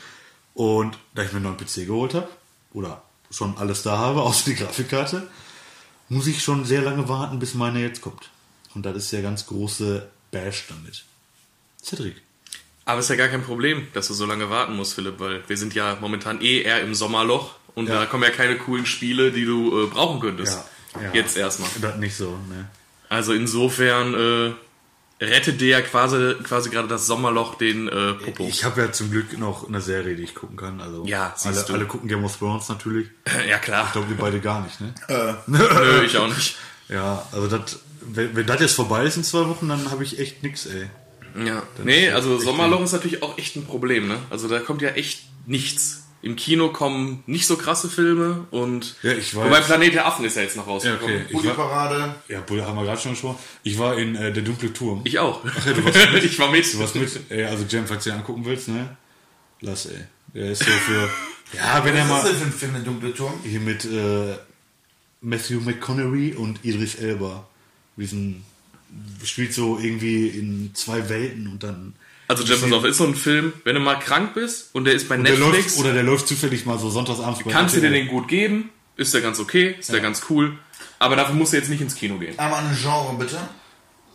[0.54, 2.28] Und da ich mir einen neuen PC geholt habe,
[2.72, 3.02] oder
[3.36, 5.28] schon alles da habe, außer die Grafikkarte,
[6.08, 8.30] muss ich schon sehr lange warten, bis meine jetzt kommt.
[8.74, 11.04] Und das ist der ganz große Bash damit.
[11.82, 12.16] Cedric.
[12.86, 15.56] Aber ist ja gar kein Problem, dass du so lange warten musst, Philipp, weil wir
[15.56, 18.00] sind ja momentan eh eher im Sommerloch und Ja.
[18.00, 20.58] da kommen ja keine coolen Spiele, die du äh, brauchen könntest.
[21.00, 21.12] ja.
[21.12, 21.70] Jetzt erstmal.
[21.80, 22.68] Das nicht so, ne?
[23.08, 24.52] Also insofern äh,
[25.20, 28.46] rettet dir ja quasi, quasi gerade das Sommerloch den äh, Popo.
[28.48, 30.80] Ich habe ja zum Glück noch eine Serie, die ich gucken kann.
[30.80, 31.72] Also Ja, alle, du.
[31.72, 33.08] alle gucken Game of Thrones natürlich.
[33.48, 33.86] ja klar.
[33.86, 34.94] Ich glaube, wir beide gar nicht, ne?
[35.46, 36.56] Nö, ich auch nicht.
[36.88, 40.18] Ja, also das, wenn, wenn das jetzt vorbei ist in zwei Wochen, dann habe ich
[40.18, 40.88] echt nix, ey.
[41.44, 41.62] Ja.
[41.82, 44.18] Nee, ist also Sommerloch ist natürlich auch echt ein Problem, ne?
[44.30, 46.03] Also da kommt ja echt nichts.
[46.24, 49.44] Im Kino kommen nicht so krasse Filme und Ja, ich weiß.
[49.44, 51.16] wobei Planet der Affen ist ja jetzt noch Ja, rausgekommen.
[51.16, 51.24] okay.
[51.28, 52.14] Ich war, Bulli-Parade.
[52.28, 53.38] ja, Bulle haben wir gerade schon gesprochen.
[53.62, 55.02] Ich war in äh, Der dunkle Turm.
[55.04, 55.42] Ich auch.
[55.42, 56.24] du warst mit?
[56.24, 56.72] ich war mit.
[56.72, 58.96] Du warst mit, ey, also Jam, falls du dir angucken willst, ne?
[59.60, 59.98] Lass, ey.
[60.34, 61.10] Der ist so für,
[61.56, 63.34] ja, wenn er Was ist mal denn für ein Film, der dunkle Turm?
[63.44, 64.34] hier mit äh,
[65.20, 67.46] Matthew McConaughey und Idris Elba.
[67.96, 68.44] Diesen,
[69.24, 71.94] spielt so irgendwie in zwei Welten und dann
[72.40, 74.94] Also Jeff pass auf, ist so ein Film, wenn du mal krank bist und der
[74.94, 77.80] ist bei der Netflix, läuft, oder der läuft zufällig mal so sonntagsabends bei kannst du
[77.80, 80.58] dir den gut geben, ist der ganz okay, ist der ganz cool,
[80.98, 82.38] aber dafür musst du jetzt nicht ins Kino gehen.
[82.38, 83.38] Einmal ein Genre, bitte.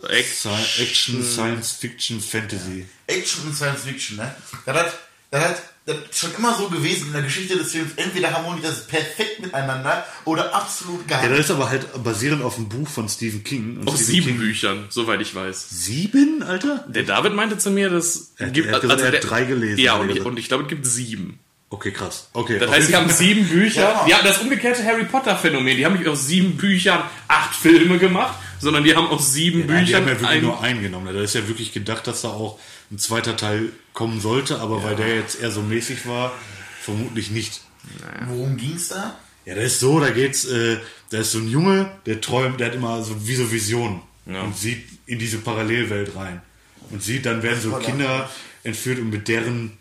[0.01, 2.85] Sci- Action, Science Fiction, Fantasy.
[3.07, 4.33] Action und Science Fiction, ne?
[4.65, 4.99] Das hat,
[5.31, 7.91] das hat, das ist schon immer so gewesen in der Geschichte des Films.
[7.95, 11.39] Entweder harmoniert das perfekt miteinander oder absolut gar Ja, nicht.
[11.39, 13.77] das ist aber halt basierend auf einem Buch von Stephen King.
[13.77, 15.67] Und Auf Stephen sieben King, Büchern, soweit ich weiß.
[15.69, 16.85] Sieben, Alter?
[16.87, 19.79] Der David meinte zu mir, dass Er hat- er hat gesagt, er hat drei gelesen,
[19.79, 20.25] Ja, hat und, gesagt.
[20.27, 21.39] und ich glaube, es gibt sieben.
[21.71, 22.29] Okay, krass.
[22.33, 22.57] Okay.
[22.57, 23.81] Das heißt, sie jeden haben sieben Bücher.
[23.81, 24.05] Ja.
[24.07, 25.77] Ja, das umgekehrte Harry Potter Phänomen.
[25.77, 29.85] Die haben nicht aus sieben Büchern acht Filme gemacht, sondern die haben aus sieben Fall-
[29.85, 31.13] die haben Büchern ja wirklich ein- nur eingenommen.
[31.13, 32.59] Da ist ja wirklich gedacht, dass da auch
[32.91, 36.33] ein zweiter Teil kommen sollte, aber weil der jetzt eher so mäßig war,
[36.81, 37.61] vermutlich nicht.
[38.27, 39.19] Worum ging's da?
[39.45, 40.77] Ja, das ist so, da geht's, äh,
[41.11, 44.41] da ist so ein Junge, der träumt, der hat immer so wie so Visionen Ja.
[44.41, 46.41] und sieht in diese Parallelwelt rein.
[46.91, 47.71] Und sieht, dann werden so?
[47.77, 48.29] Kinder
[48.63, 49.77] entführt und mit deren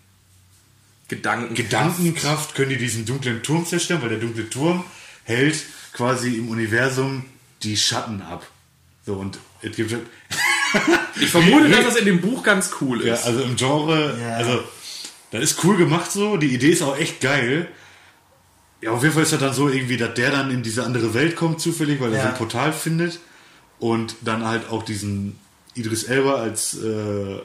[1.09, 1.55] Gedanken.
[1.55, 4.85] Gedankenkraft können die diesen dunklen Turm zerstören, weil der dunkle Turm
[5.25, 5.57] hält
[5.93, 7.25] quasi im Universum
[7.63, 8.47] die Schatten ab.
[9.07, 10.07] So, und es gibt halt-
[11.21, 13.25] Ich vermute, dass das in dem Buch ganz cool ja, ist.
[13.25, 14.37] also im Genre, Ja.
[14.37, 14.63] also
[15.31, 17.69] das ist cool gemacht so, die Idee ist auch echt geil.
[18.83, 21.15] Ja, auf jeden Fall ist das dann so irgendwie, dass der dann in diese andere
[21.15, 22.23] Welt kommt zufällig, weil er Ja.
[22.25, 23.19] so ein Portal findet
[23.79, 25.39] und dann halt auch diesen
[25.75, 27.39] Idris Elba als äh,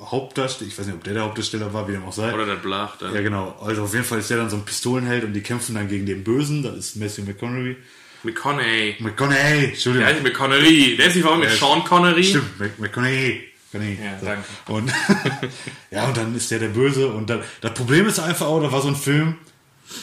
[0.00, 2.32] Hauptdarsteller, ich weiß nicht, ob der der Hauptdarsteller war, wie dem auch sei.
[2.32, 2.96] Oder das Blach.
[2.98, 3.14] Dann.
[3.14, 3.56] Ja, genau.
[3.64, 6.06] Also auf jeden Fall ist der dann so ein Pistolenheld und die kämpfen dann gegen
[6.06, 6.62] den Bösen.
[6.62, 7.76] Das ist Matthew McConaughey.
[8.22, 8.96] McConaughey.
[9.00, 10.06] McConaughey, Entschuldigung.
[10.06, 10.96] Der heißt McConaughey.
[10.96, 12.24] Der ist nicht warum mit Sean Connery.
[12.24, 13.42] Stimmt, Mc- McConaughey.
[13.72, 13.98] McConaughey.
[14.04, 14.44] Ja, danke.
[14.68, 14.92] Und,
[15.90, 17.08] ja, und dann ist der der Böse.
[17.08, 19.36] Und dann, das Problem ist einfach auch, da war so ein Film,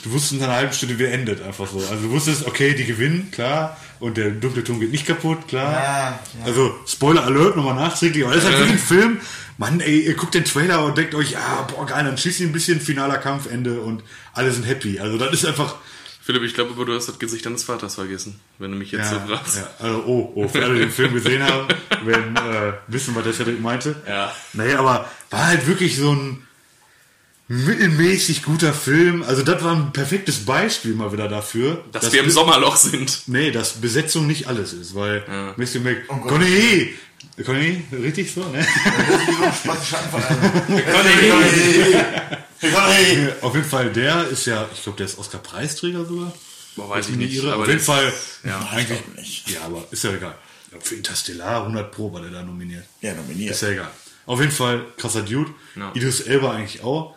[0.03, 1.77] du wusstest in einer halben Stunde, wie er endet, einfach so.
[1.77, 3.77] Also du wusstest, okay, die gewinnen, klar.
[3.99, 5.71] Und der dunkle Turm geht nicht kaputt, klar.
[5.71, 6.19] Ja, ja.
[6.45, 8.23] Also, Spoiler Alert, nochmal nachträglich.
[8.23, 9.21] Aber das ist halt wirklich ein Film.
[9.57, 12.47] Mann, ey, ihr guckt den Trailer und denkt euch, ja, boah, geil, dann schießt ihr
[12.47, 14.99] ein bisschen, finaler Kampfende und alle sind happy.
[14.99, 15.75] Also, das ist einfach,
[16.21, 19.15] Philipp, ich glaube, du hast das Gesicht deines Vaters vergessen, wenn du mich jetzt so
[19.15, 19.57] ja, fragst.
[19.57, 21.67] ja, also, oh, oh, für alle, die den Film gesehen haben,
[22.03, 23.95] werden äh, wissen, was der Cedric meinte.
[24.07, 24.35] Ja.
[24.53, 26.44] Naja, aber war halt wirklich so ein
[27.47, 29.23] mittelmäßig guter Film.
[29.23, 31.83] Also das war ein perfektes Beispiel mal wieder dafür.
[31.91, 33.21] Dass wir im Sommerloch sind.
[33.27, 35.53] Nee, dass Besetzung nicht alles ist, weil Ja.
[35.57, 35.57] Gott.
[35.83, 36.95] McConaughey,
[37.45, 38.65] Conny, richtig so, ne?
[42.61, 43.29] Connery!
[43.41, 46.33] Auf jeden Fall, der ist ja, ich glaube, der ist Oscar-Preisträger sogar.
[46.75, 47.43] Boah, weiß ich nicht.
[47.43, 48.11] Aber Auf jeden Fall,
[48.43, 49.49] ja, eigentlich, nicht.
[49.49, 50.35] ja, aber ist ja egal.
[50.81, 52.83] Für Interstellar 100 Pro war der da nominiert.
[53.01, 53.51] Ja, nominiert.
[53.51, 53.91] Ist ja egal.
[54.25, 55.51] Auf jeden Fall krasser Dude.
[55.75, 55.91] Ja.
[55.93, 57.15] Idris Elba eigentlich auch.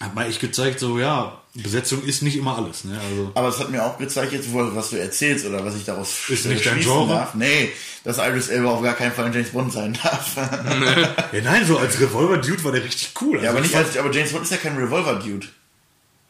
[0.00, 3.00] Hat mal echt gezeigt, so, ja, Besetzung ist nicht immer alles, ne?
[3.00, 5.86] Also, Aber es hat mir auch gezeigt, jetzt, wo- was du erzählst oder was ich
[5.86, 7.14] daraus Ist nicht dein Genre?
[7.14, 7.34] darf.
[7.34, 7.72] Nee,
[8.04, 10.36] dass Iris Elba auf gar keinen Fall ein James Bond sein darf.
[11.32, 13.42] ja, nein, so als Revolver-Dude war der richtig cool.
[13.42, 15.46] ja, Also aber ich nicht als, aber James Bond ist ja kein Revolver-Dude.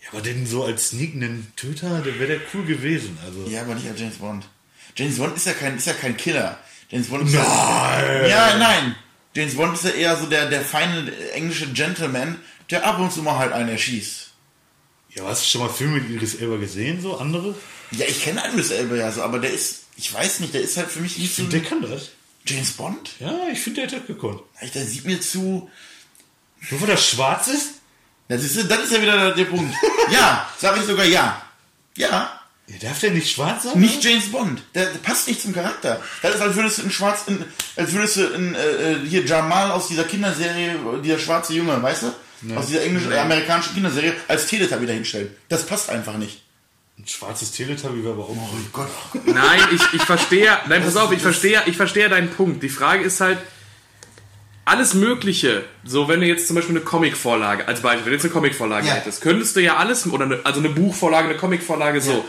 [0.02, 3.18] Ja, aber den so als sneakenden Töter, der wäre der cool gewesen.
[3.26, 3.50] Also.
[3.50, 4.44] Ja, aber nicht als James Bond.
[4.94, 6.56] James Bond ist ja kein, ist ja kein Killer.
[6.88, 7.44] James Bond ist Nein!
[8.22, 8.94] Ja, ja, nein.
[9.36, 13.20] James Bond ist ja eher so der, der feine englische Gentleman, der ab und zu
[13.22, 14.30] mal halt einen erschießt.
[15.10, 17.54] Ja, hast du schon mal Filme mit Idris Elba gesehen, so andere?
[17.90, 20.78] Ja, ich kenne Idris Elba ja so, aber der ist, ich weiß nicht, der ist
[20.78, 22.12] halt für mich nicht so Und der kann das.
[22.46, 23.10] James Bond.
[23.20, 24.40] Ja, ich finde, der hat das gekonnt.
[24.74, 25.70] Der sieht mir zu,
[26.70, 27.72] Nur weil das schwarz ist?
[28.28, 29.74] das ist, das ist ja wieder der, der Punkt.
[30.10, 31.42] ja, sage ich sogar ja.
[31.96, 32.35] Ja,
[32.68, 33.78] Ja, darf der nicht schwarz sein?
[33.80, 34.60] nicht James Bond.
[34.74, 36.00] Der, der passt nicht zum Charakter.
[36.22, 37.44] Das ist, als würdest du in Schwarz, in,
[37.76, 40.74] als würdest du in, äh, äh, hier Jamal aus dieser Kinderserie,
[41.04, 42.54] dieser schwarze Junge, weißt du?
[42.56, 45.30] Aus dieser englischen, äh, amerikanischen Kinderserie als Teletubby dahinstellen.
[45.48, 46.42] Das passt einfach nicht.
[46.98, 48.88] Ein schwarzes Teletubby wäre auch Oh Gott.
[49.24, 50.50] Nein, ich, ich verstehe.
[50.68, 52.62] Nein, pass auf, ich verstehe, ich verstehe deinen Punkt.
[52.62, 53.38] Die Frage ist halt,
[54.64, 58.24] alles Mögliche, so wenn du jetzt zum Beispiel eine Comicvorlage, als Beispiel, wenn du jetzt
[58.24, 58.94] eine Comicvorlage Ja.
[58.94, 62.24] hättest, könntest du ja alles, oder eine, also eine Buchvorlage, eine Comicvorlage, so.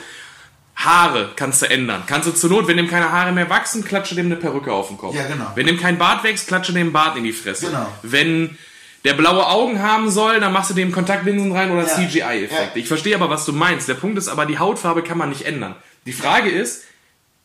[0.77, 2.03] Haare kannst du ändern.
[2.05, 4.89] Kannst du zur Not, wenn dem keine Haare mehr wachsen, klatsche dem eine Perücke auf
[4.89, 5.15] den Kopf.
[5.15, 5.51] Ja, genau.
[5.55, 7.67] Wenn dem kein Bart wächst, klatsche dem Bart in die Fresse.
[7.67, 7.91] Genau.
[8.03, 8.57] Wenn
[9.03, 11.87] der blaue Augen haben soll, dann machst du dem Kontaktlinsen rein oder Ja.
[11.95, 12.77] CGI-Effekte.
[12.79, 12.81] Ja.
[12.81, 13.87] Ich verstehe aber, was du meinst.
[13.89, 15.75] Der Punkt ist aber, die Hautfarbe kann man nicht ändern.
[16.05, 16.83] Die Frage ist,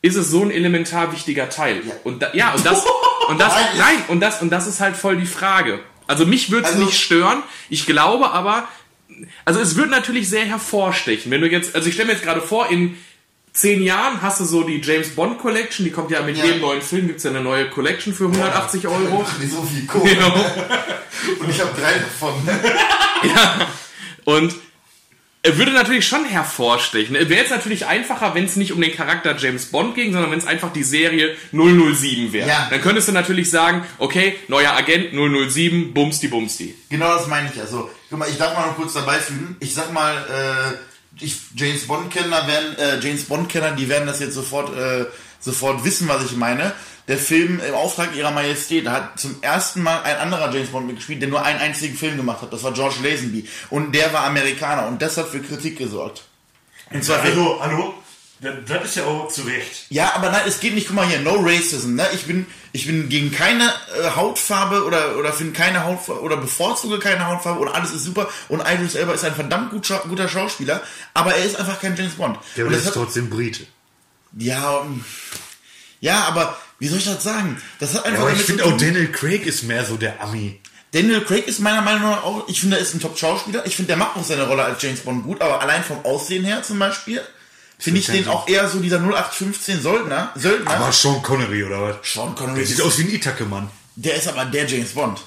[0.03, 1.81] ist es so ein elementar wichtiger Teil?
[1.87, 1.93] Ja.
[2.03, 2.85] Und da, ja, und das,
[3.29, 3.95] und das, Nein.
[4.09, 5.79] und das, und das ist halt voll die Frage.
[6.05, 7.41] Also mich würde es Also- nicht stören.
[7.69, 8.67] Ich glaube aber,
[9.45, 11.31] also es wird natürlich sehr hervorstechen.
[11.31, 12.97] Wenn du jetzt, also ich stelle mir jetzt gerade vor, in
[13.53, 16.45] zehn Jahren hast du so die James Bond Collection, die kommt ja mit Ja.
[16.45, 19.25] jedem neuen Film, gibt's ja eine neue Collection für 180 Euro.
[19.39, 20.13] Nicht so viel Kohle.
[20.15, 20.33] Genau.
[21.39, 22.33] Und ich habe drei davon.
[24.25, 24.55] Und
[25.45, 27.15] er würde natürlich schon hervorstechen.
[27.17, 30.31] Es wäre jetzt natürlich einfacher, wenn es nicht um den Charakter James Bond ging, sondern
[30.31, 32.47] wenn es einfach die Serie 007 wäre.
[32.47, 32.67] Ja.
[32.69, 36.73] Dann könntest du natürlich sagen, okay, neuer Agent 007, Bumsti Bumsti.
[36.89, 37.67] Genau das meine ich ja.
[37.67, 39.57] So, guck mal, ich darf mal noch kurz dabei fügen.
[39.59, 40.77] Ich sag mal, äh,
[41.19, 45.05] ich, James Bond Kenner werden, äh, James Bond Kenner, die werden das jetzt sofort, äh,
[45.39, 46.73] sofort wissen, was ich meine.
[47.07, 48.85] der Film im Auftrag ihrer Majestät.
[48.85, 52.15] Da hat zum ersten Mal ein anderer James Bond mitgespielt, der nur einen einzigen Film
[52.15, 52.53] gemacht hat.
[52.53, 53.47] Das war George Lazenby.
[53.69, 56.23] Und der war Amerikaner und das hat für Kritik gesorgt.
[56.91, 57.93] Und zwar Also, hallo?
[58.39, 59.85] Das, das ist ja auch zu Recht.
[59.89, 62.07] Ja, aber nein, es geht nicht, guck mal hier, no racism, ne?
[62.13, 66.99] Ich bin, ich bin gegen keine äh, Hautfarbe oder, oder finde keine Hautfarbe oder bevorzuge
[66.99, 70.81] keine Hautfarbe oder alles ist super und Idris Elba ist ein verdammt gut, guter Schauspieler,
[71.13, 72.37] aber er ist einfach kein James Bond.
[72.57, 73.65] Der und ist hat, trotzdem Brite.
[74.37, 75.05] ja, ähm,
[76.01, 77.61] ja, aber wie soll ich das sagen?
[77.79, 80.59] Das hat einfach Aber ich finde auch Daniel Craig ist mehr so der Ami.
[80.91, 83.65] Daniel Craig ist meiner Meinung nach auch, ich finde, er ist ein Top-Schauspieler.
[83.65, 86.43] Ich finde, der macht auch seine Rolle als James Bond gut, aber allein vom Aussehen
[86.43, 87.21] her zum Beispiel,
[87.83, 90.31] finde ich den auch eher so dieser 0815 Söldner.
[90.35, 90.71] Söldner.
[90.71, 91.95] Aber Sean Connery oder was?
[92.13, 93.69] Sean Connery Der sieht ist, aus wie ein Itake-Mann.
[93.95, 95.19] der ist aber der James Bond.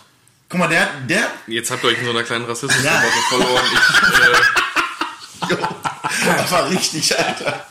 [0.49, 3.03] Guck mal, der, der, Jetzt habt ihr euch in so einer kleinen rassismus Ja.
[3.29, 3.63] verloren.
[3.73, 5.57] Ich, äh, Jo,
[6.37, 7.67] das war richtig, Alter.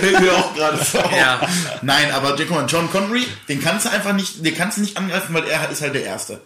[0.00, 1.12] Fällt mir auch gerade so auf.
[1.16, 1.40] Ja.
[1.82, 4.96] Nein, aber guck mal, John Connery, den kannst du einfach nicht, den kannst du nicht
[4.96, 6.40] angreifen, weil er ist halt der Erste.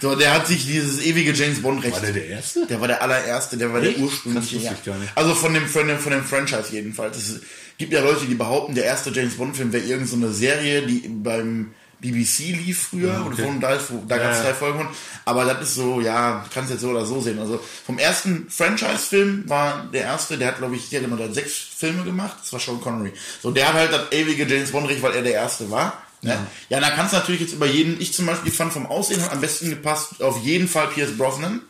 [0.00, 1.94] So, der hat sich dieses ewige James Bond Recht.
[1.94, 2.66] War der der Erste?
[2.66, 3.96] Der war der allererste, der war Echt?
[3.96, 4.56] der ursprüngliche.
[4.56, 4.72] Das Ja.
[4.72, 5.12] ich gar nicht.
[5.14, 7.16] Also von dem, von dem, von dem Franchise jedenfalls.
[7.16, 7.40] Es
[7.78, 10.82] gibt ja Leute, die behaupten, der erste James Bond Film wäre irgendeine so eine Serie,
[10.86, 13.44] die beim BBC lief früher und okay.
[13.44, 13.78] von da,
[14.08, 14.50] da gab es Ja, ja.
[14.50, 14.88] drei Folgen von.
[15.24, 17.38] Aber das ist so, ja, kannst jetzt so oder so sehen.
[17.38, 21.34] Also vom ersten Franchise-Film war der erste, der hat, glaube ich, ja genau, der hat
[21.34, 22.36] sechs Filme gemacht.
[22.42, 23.12] Das war Sean Connery.
[23.42, 26.03] So, der hat halt das ewige James Bond Recht, weil er der erste war.
[26.24, 26.46] Ne?
[26.68, 29.32] Ja, da kannst du natürlich jetzt über jeden, ich zum Beispiel fand vom Aussehen hat
[29.32, 31.60] am besten gepasst, auf jeden Fall Pierce Brosnan.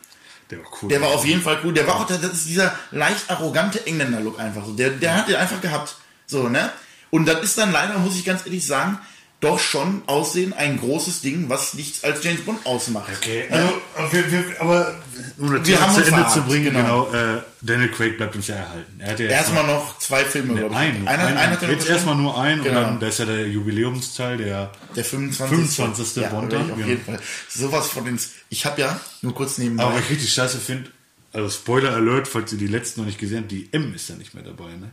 [0.51, 0.89] Der war cool.
[0.89, 1.73] Der war auf jeden Fall cool.
[1.73, 4.73] Der war auch, das ist dieser leicht arrogante Engländer-Look einfach so.
[4.73, 5.95] Der, der hat den einfach gehabt.
[6.27, 6.71] So, ne?
[7.09, 8.99] Und das ist dann leider, muss ich ganz ehrlich sagen,
[9.45, 13.09] doch schon Aussehen ein großes Ding, was nichts als James Bond ausmacht.
[13.15, 13.55] Okay, Ne?
[13.55, 14.95] also, aber wir, wir, aber
[15.37, 17.05] um das Wir haben zu uns Ende verhakt, zu bringen, genau.
[17.05, 18.99] genau, äh, Daniel Craig bleibt uns ja erhalten.
[18.99, 20.79] Er hat ja jetzt Erstmal noch zwei Filme, glaube ich.
[20.79, 22.79] ein, einer, ein, einer hat er jetzt erstmal nur ein Genau.
[22.79, 25.75] und dann, da ist ja der Jubiläumsteil, der Der 25.
[25.75, 26.23] 25.
[26.23, 26.85] Ja, Bond dann, auf ja.
[26.87, 27.19] jeden Fall.
[27.47, 28.19] Sowas von den...
[28.49, 29.83] Ich habe ja, nur kurz nebenbei...
[29.83, 30.89] Aber ich richtig scheiße finde,
[31.33, 34.15] also Spoiler Alert, falls ihr die letzten noch nicht gesehen habt, die M ist ja
[34.15, 34.91] nicht mehr dabei, ne?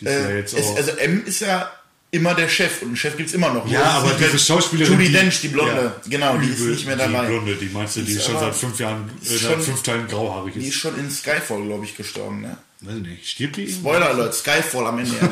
[0.00, 0.76] Die ist ja äh, jetzt es, auch.
[0.76, 1.70] also M ist ja
[2.10, 3.66] immer der Chef und einen Chef gibt's immer noch.
[3.68, 4.92] ja, ist aber diese Schauspielerin.
[4.94, 7.22] Judy Dench, die Blonde, Ja, genau, die ist nicht mehr dabei.
[7.22, 9.52] Die Blonde, die meinst du, die Ist ist schon seit fünf Jahren, äh, ist seit
[9.52, 10.74] schon- fünf Teilen grauhaarig Die ist ist.
[10.74, 12.56] schon in Skyfall, glaube ich, gestorben, ne?
[12.80, 13.70] Weiß ich nicht, stirbt die?
[13.70, 15.12] Spoiler Alert, Skyfall am Ende.
[15.20, 15.30] am,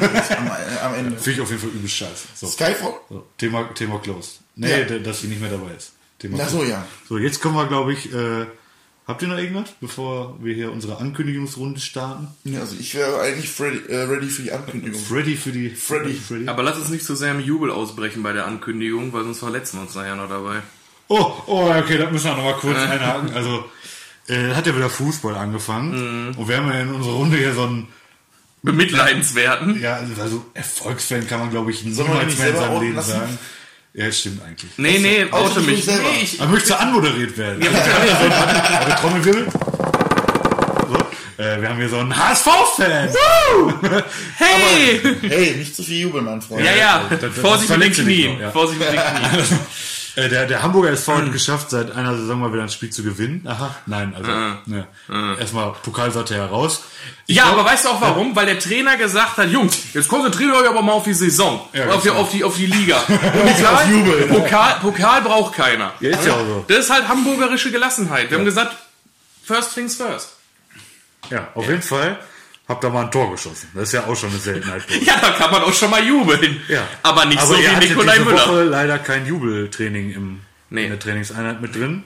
[0.48, 1.16] äh, am Ende.
[1.16, 2.26] Finde ich auf jeden Fall übel scheiße.
[2.34, 2.46] So.
[2.48, 2.94] Skyfall?
[3.08, 4.30] So, Thema, Thema close.
[4.56, 4.98] Nee, Ja.
[4.98, 5.92] dass sie nicht mehr dabei ist.
[6.18, 6.84] Thema Ach so, ja.
[7.08, 8.46] So, jetzt kommen wir, glaube ich, äh,
[9.06, 12.28] habt ihr noch irgendwas, bevor wir hier unsere Ankündigungsrunde starten?
[12.44, 12.60] ja.
[12.60, 15.00] Also ich wäre eigentlich ready, äh, ready für die Ankündigung.
[15.00, 15.70] Freddy für die...
[15.70, 16.14] Freddy.
[16.14, 16.48] Freddy.
[16.48, 19.78] aber lass uns nicht so sehr im Jubel ausbrechen bei der Ankündigung, weil sonst verletzen
[19.78, 20.62] wir uns nachher noch dabei.
[21.08, 23.32] Oh, oh, okay, da müssen wir noch mal kurz einhaken.
[23.32, 23.64] Also,
[24.28, 26.30] äh, hat ja wieder Fußball angefangen.
[26.30, 26.38] Mhm.
[26.38, 27.88] Und wir haben ja in unserer Runde hier so einen,
[28.66, 29.80] Bemitleidenswerten.
[29.80, 33.38] ja, also Erfolgsfan kann man, glaube ich, niemals mehr in seinem Leben sagen.
[33.98, 34.70] Ja, stimmt eigentlich.
[34.76, 35.82] Nee, nee, Außer mich.
[35.84, 36.02] selber.
[36.10, 37.62] Nee, ich, Aber möchtest du anmoderiert werden?
[37.62, 39.46] Ja, wir haben hier so einen, warte, Trommelwirbel.
[40.88, 43.08] So, äh, wir haben hier so einen HSV-Fan.
[44.36, 45.00] hey!
[45.22, 46.62] Hey, nicht zu viel jubeln, mein Freund.
[46.66, 48.32] Ja, ja, das- das Vorsicht mit den verletzt dich Knien.
[48.34, 48.50] noch, ja.
[48.50, 49.58] Vorsicht mit den Knien.
[50.16, 51.26] Äh, der, der Hamburger SV Hm.
[51.26, 53.46] hat geschafft, seit einer Saison mal wieder ein Spiel zu gewinnen.
[53.46, 55.36] Aha, nein, also ja.
[55.38, 56.82] erstmal Pokalseite heraus.
[57.26, 58.34] Ich Ja, glaub- aber weißt du auch warum?
[58.34, 61.68] Weil der Trainer gesagt hat, Jungs, jetzt konzentriert euch aber mal auf die Saison.
[61.74, 62.20] Ja, auf, die, genau.
[62.20, 62.96] auf, die, auf die Liga.
[63.06, 64.34] Pokal, Jubel, ne?
[64.38, 65.92] Pokal, Pokal braucht keiner.
[66.00, 66.64] Ja, ist ja auch so.
[66.66, 68.30] Das ist halt hamburgerische Gelassenheit.
[68.30, 68.74] Wir haben gesagt,
[69.44, 70.30] first things first.
[71.30, 72.18] Ja, auf jeden Fall
[72.68, 73.68] habt ihr mal ein Tor geschossen.
[73.74, 74.82] Das ist ja auch schon eine Seltenheit.
[75.02, 76.60] Ja, da kann man auch schon mal jubeln.
[76.68, 76.86] Ja.
[77.02, 78.46] Aber nicht so ihr wie Nikolai Müller.
[78.48, 80.40] Woche leider kein Jubeltraining im,
[80.70, 80.84] Nee.
[80.84, 82.04] in der Trainingseinheit mit drin.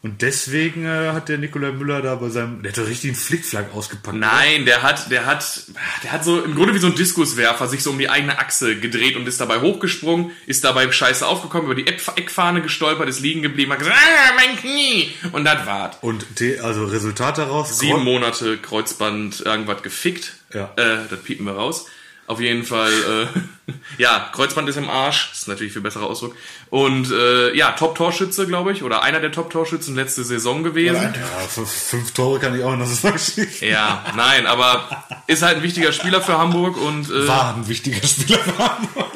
[0.00, 3.16] Und deswegen äh, hat der Nikolai Müller da bei seinem, der hat doch richtig einen
[3.18, 4.16] Flickflack ausgepackt.
[4.16, 5.62] Nein, der hat, der hat,
[6.04, 8.78] der hat so im Grunde wie so ein Diskuswerfer sich so um die eigene Achse
[8.78, 13.18] gedreht und ist dabei hochgesprungen, ist dabei scheiße aufgekommen, über die Eck- Eckfahne gestolpert, ist
[13.20, 15.10] liegen geblieben, hat gesagt, ah, mein Knie!
[15.32, 15.96] Und das war's.
[16.00, 17.76] Und the, also Resultat daraus?
[17.76, 20.34] Sieben Monate Kreuzband irgendwas gefickt.
[20.54, 20.72] Ja.
[20.76, 21.86] Äh, das piepen wir raus.
[22.28, 23.72] Auf jeden Fall, äh,
[24.02, 25.30] ja, Kreuzband ist im Arsch.
[25.30, 26.36] Das ist natürlich viel besserer Ausdruck.
[26.68, 31.14] Und äh, ja, Top-Torschütze, glaube ich, oder einer der Top-Torschützen letzte Saison gewesen.
[31.14, 33.48] Ja, fünf Tore kann ich auch noch schießen.
[33.62, 38.06] Ja, nein, aber ist halt ein wichtiger Spieler für Hamburg und äh, War ein wichtiger
[38.06, 39.10] Spieler für Hamburg.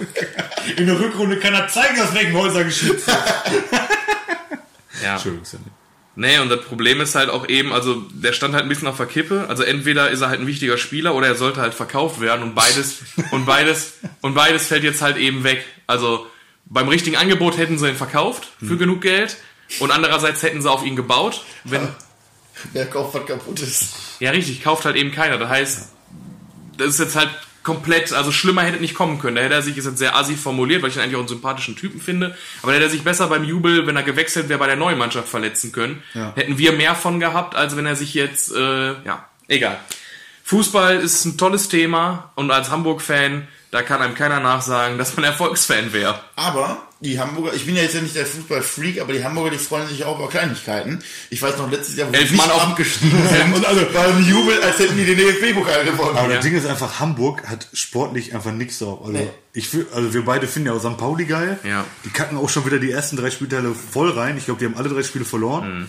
[0.79, 3.19] In der Rückrunde kann er zeigen, aus welchem Häuser geschützt ist.
[5.03, 5.13] ja.
[5.13, 5.71] Entschuldigung, Sandy.
[6.15, 8.99] Nee, und das Problem ist halt auch eben, also der stand halt ein bisschen auf
[8.99, 9.47] der Kippe.
[9.49, 12.55] Also entweder ist er halt ein wichtiger Spieler oder er sollte halt verkauft werden und
[12.55, 12.99] beides
[13.31, 15.65] und beides und beides fällt jetzt halt eben weg.
[15.87, 16.27] Also
[16.67, 19.37] beim richtigen Angebot hätten sie ihn verkauft für genug Geld
[19.81, 21.45] und andererseits hätten sie auf ihn gebaut.
[21.65, 21.89] Wenn
[22.73, 23.95] Wer kauft, was kaputt ist.
[24.21, 25.39] ja richtig, kauft halt eben keiner.
[25.39, 25.89] Das heißt,
[26.77, 27.31] das ist jetzt halt
[27.63, 29.37] komplett, also schlimmer hätte nicht kommen können.
[29.37, 31.29] Da hätte er sich, ist jetzt sehr assi formuliert, weil ich ihn eigentlich auch einen
[31.29, 34.59] sympathischen Typen finde, aber da hätte er sich besser beim Jubel, wenn er gewechselt wäre,
[34.59, 36.03] bei der neuen Mannschaft verletzen können.
[36.15, 36.33] Ja.
[36.35, 39.79] Hätten wir mehr von gehabt, als wenn er sich jetzt, äh, ja, egal.
[40.45, 45.25] Fußball ist ein tolles Thema und als Hamburg-Fan, da kann einem keiner nachsagen, dass man
[45.33, 46.21] Erfolgsfan wäre.
[46.37, 49.59] Aber die Hamburger, ich bin ja jetzt ja nicht der Fußballfreak, aber die Hamburger, die
[49.59, 51.03] freuen sich auch über Kleinigkeiten.
[51.31, 54.63] Ich weiß noch, letztes Jahr, wo Elf Mann auf abgestiegen sind, und also beim Jubel,
[54.63, 56.17] als hätten die den DFB-Pokal gewonnen.
[56.17, 56.37] Aber Ja.
[56.37, 59.01] das Ding ist einfach, Hamburg hat sportlich einfach nichts drauf.
[59.01, 59.29] Also, Nee.
[59.53, 60.97] ich, also wir beide finden ja auch St.
[60.97, 61.59] Pauli geil.
[61.65, 61.85] Ja.
[62.05, 64.37] Die kacken auch schon wieder die ersten drei Spielteile voll rein.
[64.39, 65.81] Ich glaube, die haben alle drei Spiele verloren.
[65.81, 65.89] Mhm.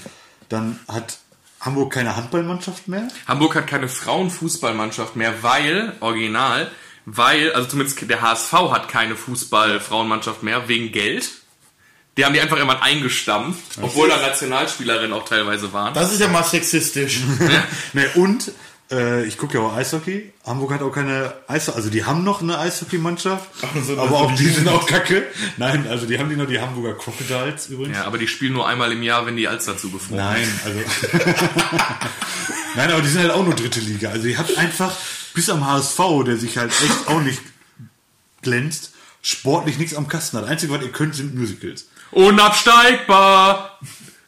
[0.50, 1.20] Dann hat
[1.62, 3.08] Hamburg keine Handballmannschaft mehr.
[3.28, 6.72] Hamburg hat keine Frauenfußballmannschaft mehr, weil, original,
[7.06, 11.30] weil, also zumindest der HSV hat keine Fußball-Frauenmannschaft mehr, wegen Geld.
[12.18, 15.96] Die haben die einfach immer eingestampft, obwohl da Nationalspielerinnen auch teilweise waren.
[15.96, 17.22] Das ist ja mal sexistisch.
[17.94, 18.52] Nee, und
[18.92, 20.32] äh, ich gucke ja auch Eishockey.
[20.46, 23.50] Hamburg hat auch keine Eishockey, also die haben noch eine Eishockeymannschaft,
[23.84, 25.26] so, aber auch die die sind auch kacke.
[25.58, 27.98] Nein, also die haben die noch die Hamburger Crocodiles übrigens.
[27.98, 30.80] Ja, aber die spielen nur einmal im Jahr, wenn die Alster zugefroren Nein, also.
[32.76, 34.10] Nein, aber die sind halt auch nur dritte Liga.
[34.10, 34.96] Also ihr habt einfach
[35.34, 37.42] bis am HSV, der sich halt echt auch nicht
[38.42, 40.46] glänzt, sportlich nichts am Kasten hat.
[40.46, 41.88] Einzige, was ihr könnt, sind Musicals.
[42.12, 43.80] Unabsteigbar!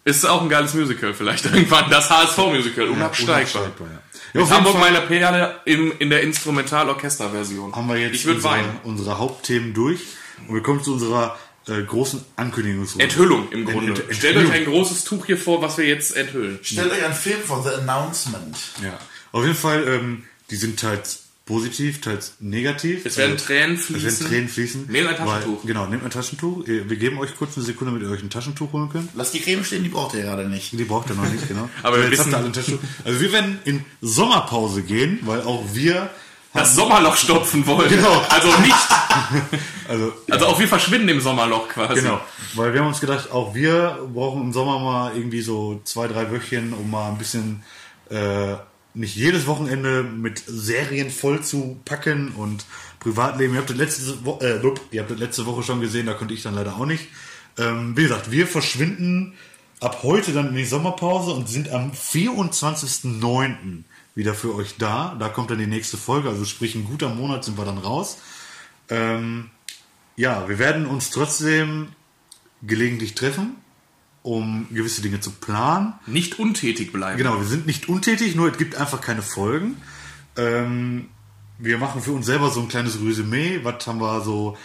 [0.04, 1.90] Ist auch ein geiles Musical vielleicht irgendwann.
[1.90, 3.64] Das HSV-Musical, unabsteigbar.
[3.64, 3.88] Unabsteigbar,
[4.34, 4.42] ja.
[4.42, 7.74] Ja, Hamburg Fall meine Perle in, in der Instrumental-Orchester-Version.
[7.76, 8.80] haben wir jetzt ich würde unsere, weinen.
[8.84, 10.02] unsere Hauptthemen durch
[10.48, 11.38] und wir kommen zu unserer
[11.68, 13.04] äh, großen Ankündigungsrunde.
[13.06, 13.94] Enthüllung im Grunde.
[13.94, 16.60] Ent- Ent- Stellt euch ein großes Tuch hier vor, was wir jetzt enthüllen.
[16.62, 18.58] Stellt euch einen Film vor, The Announcement.
[18.84, 19.00] Ja.
[19.32, 23.06] Auf jeden Fall, ähm, die sind teils positiv, teils negativ.
[23.06, 24.04] Es werden Also, Tränen Es fließen.
[24.04, 24.86] werden Tränen fließen.
[24.90, 25.60] Nehmt ein Taschentuch.
[25.64, 26.66] Weil, genau, nehmt ein Taschentuch.
[26.66, 29.12] Wir geben euch kurz eine Sekunde, damit ihr euch ein Taschentuch holen könnt.
[29.16, 30.72] Lasst die Creme stehen, die braucht ihr gerade nicht.
[30.72, 31.70] Die braucht ihr noch nicht, genau.
[31.84, 32.84] Aber wir wissen- alle ein Taschentuch.
[33.04, 36.10] Also wir werden in Sommerpause gehen, weil auch wir
[36.54, 37.90] Das Sommerloch stopfen wollen.
[37.90, 38.26] Genau.
[38.28, 38.74] Also nicht.
[39.88, 42.02] also Also auch wir verschwinden im Sommerloch quasi.
[42.02, 42.22] genau,
[42.56, 46.32] weil wir haben uns gedacht, auch wir brauchen im Sommer mal irgendwie so zwei, drei
[46.32, 47.62] Wöchchen, um mal ein bisschen
[48.10, 48.56] äh,
[48.96, 52.66] nicht jedes Wochenende mit Serien voll zu packen und
[53.00, 53.54] Privatleben.
[53.54, 54.60] Ihr habt das letzte, Wo äh,
[54.92, 57.08] ihr habt das letzte Woche schon gesehen, da konnte ich dann leider auch nicht.
[57.58, 59.34] Ähm, wie gesagt, wir verschwinden
[59.80, 63.84] ab heute dann in die Sommerpause und sind am 24.09.
[64.16, 65.16] wieder für euch da.
[65.20, 68.18] Da kommt dann die nächste Folge, also sprich ein guter Monat sind wir dann raus.
[68.90, 69.50] Ähm,
[70.16, 71.90] ja, wir werden uns trotzdem
[72.64, 73.58] gelegentlich treffen,
[74.26, 75.94] um gewisse Dinge zu planen.
[76.08, 77.18] Nicht untätig bleiben.
[77.18, 79.78] Genau, wir sind nicht untätig, nur es gibt einfach keine Folgen.
[80.36, 81.10] Ähm,
[81.60, 83.60] wir machen für uns selber so ein kleines Resümee.
[83.62, 84.58] Was haben wir so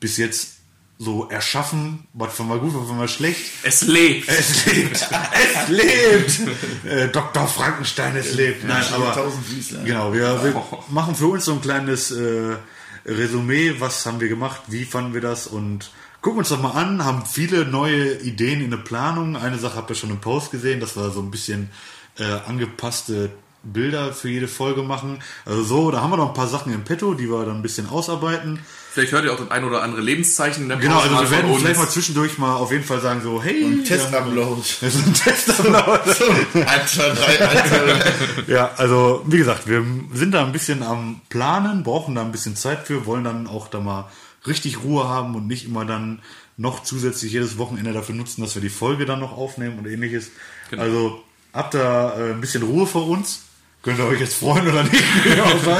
[0.00, 0.56] bis jetzt
[0.98, 2.08] so erschaffen?
[2.14, 3.42] Was fanden wir gut, was fanden wir schlecht?
[3.62, 4.28] Es lebt.
[4.28, 5.08] Es lebt!
[5.32, 6.40] es lebt!
[6.84, 7.46] Äh, Dr.
[7.46, 8.64] Frankenstein, es lebt.
[8.64, 9.84] Nein, aber Tausend Füßler.
[9.84, 12.56] Genau, wir, wir machen für uns so ein kleines äh,
[13.04, 15.92] Resümee, was haben wir gemacht, wie fanden wir das und
[16.26, 19.36] gucken uns doch mal an, haben viele neue Ideen in der Planung.
[19.36, 21.70] Eine Sache habt ihr schon im Post gesehen, dass wir so ein bisschen
[22.18, 23.30] äh, angepasste
[23.62, 25.22] Bilder für jede Folge machen.
[25.44, 27.62] Also so, da haben wir noch ein paar Sachen im Petto, die wir dann ein
[27.62, 28.58] bisschen ausarbeiten.
[28.90, 31.54] Vielleicht hört ihr auch das ein oder andere Lebenszeichen in der Genau, also wir werden
[31.56, 34.62] vielleicht mal zwischendurch mal auf jeden Fall sagen so, hey, Ein wir Testupload.
[34.80, 36.10] Das ist ein Testupload.
[36.54, 37.78] 1, 2, 3, 1, 2,
[38.46, 38.52] 3.
[38.52, 42.56] Ja, also wie gesagt, wir sind da ein bisschen am Planen, brauchen da ein bisschen
[42.56, 44.10] Zeit für, wollen dann auch da mal
[44.48, 46.20] richtig Ruhe haben und nicht immer dann
[46.56, 50.30] noch zusätzlich jedes Wochenende dafür nutzen, dass wir die Folge dann noch aufnehmen und ähnliches.
[50.76, 51.22] Also
[51.52, 53.42] habt da äh, ein bisschen Ruhe vor uns.
[53.82, 55.04] Könnt ihr euch jetzt freuen oder nicht?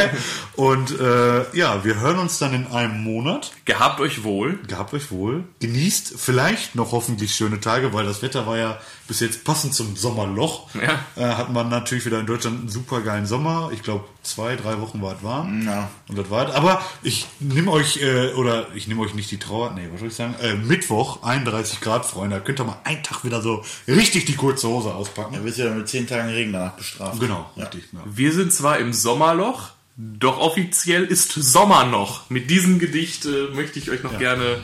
[0.54, 3.50] Und äh, ja, wir hören uns dann in einem Monat.
[3.64, 4.60] Gehabt euch wohl.
[4.68, 5.42] Gehabt euch wohl.
[5.58, 8.78] Genießt vielleicht noch hoffentlich schöne Tage, weil das Wetter war ja
[9.08, 10.68] bis jetzt passend zum Sommerloch.
[10.74, 10.98] Ja.
[11.16, 13.70] Äh, hat man natürlich wieder in Deutschland einen super geilen Sommer.
[13.72, 15.64] Ich glaube, zwei, drei Wochen war es warm.
[15.64, 15.88] Ja.
[16.08, 16.54] Und das war es.
[16.54, 20.08] Aber ich nehme euch, äh, oder ich nehme euch nicht die Trauer, nee, was soll
[20.08, 20.34] ich sagen?
[20.42, 22.36] Äh, Mittwoch, 31 Grad, Freunde.
[22.36, 25.34] Da könnt ihr mal einen Tag wieder so richtig die kurze Hose auspacken.
[25.36, 27.20] Da wirst du ja mit 10 Tagen Regen danach bestraft.
[27.20, 27.62] Genau, Ja.
[27.64, 27.84] richtig.
[27.92, 28.00] Ja.
[28.04, 32.28] Wir sind zwar im Sommerloch, doch offiziell ist Sommer noch.
[32.28, 34.58] Mit diesem Gedicht äh, möchte ich euch noch gerne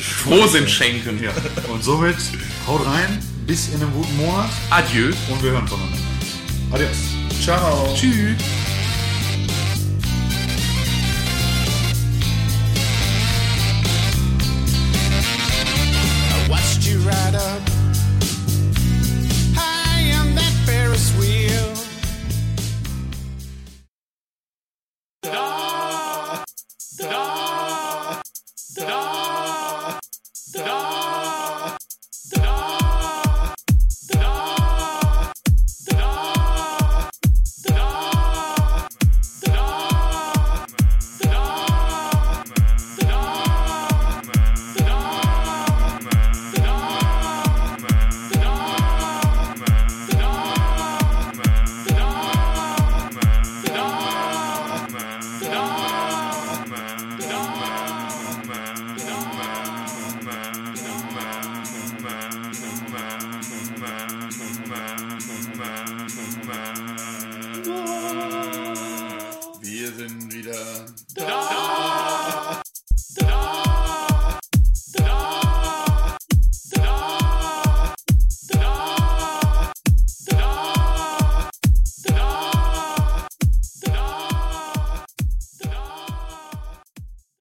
[0.00, 1.22] Frohsinn schenken.
[1.22, 1.32] Ja.
[1.72, 2.16] Und somit
[2.66, 5.12] haut rein, bis in einem guten Monat Adieu.
[5.30, 5.98] und wir hören voneinander.
[6.72, 6.96] Adios.
[7.42, 7.92] Ciao.
[7.94, 8.36] Tschüss.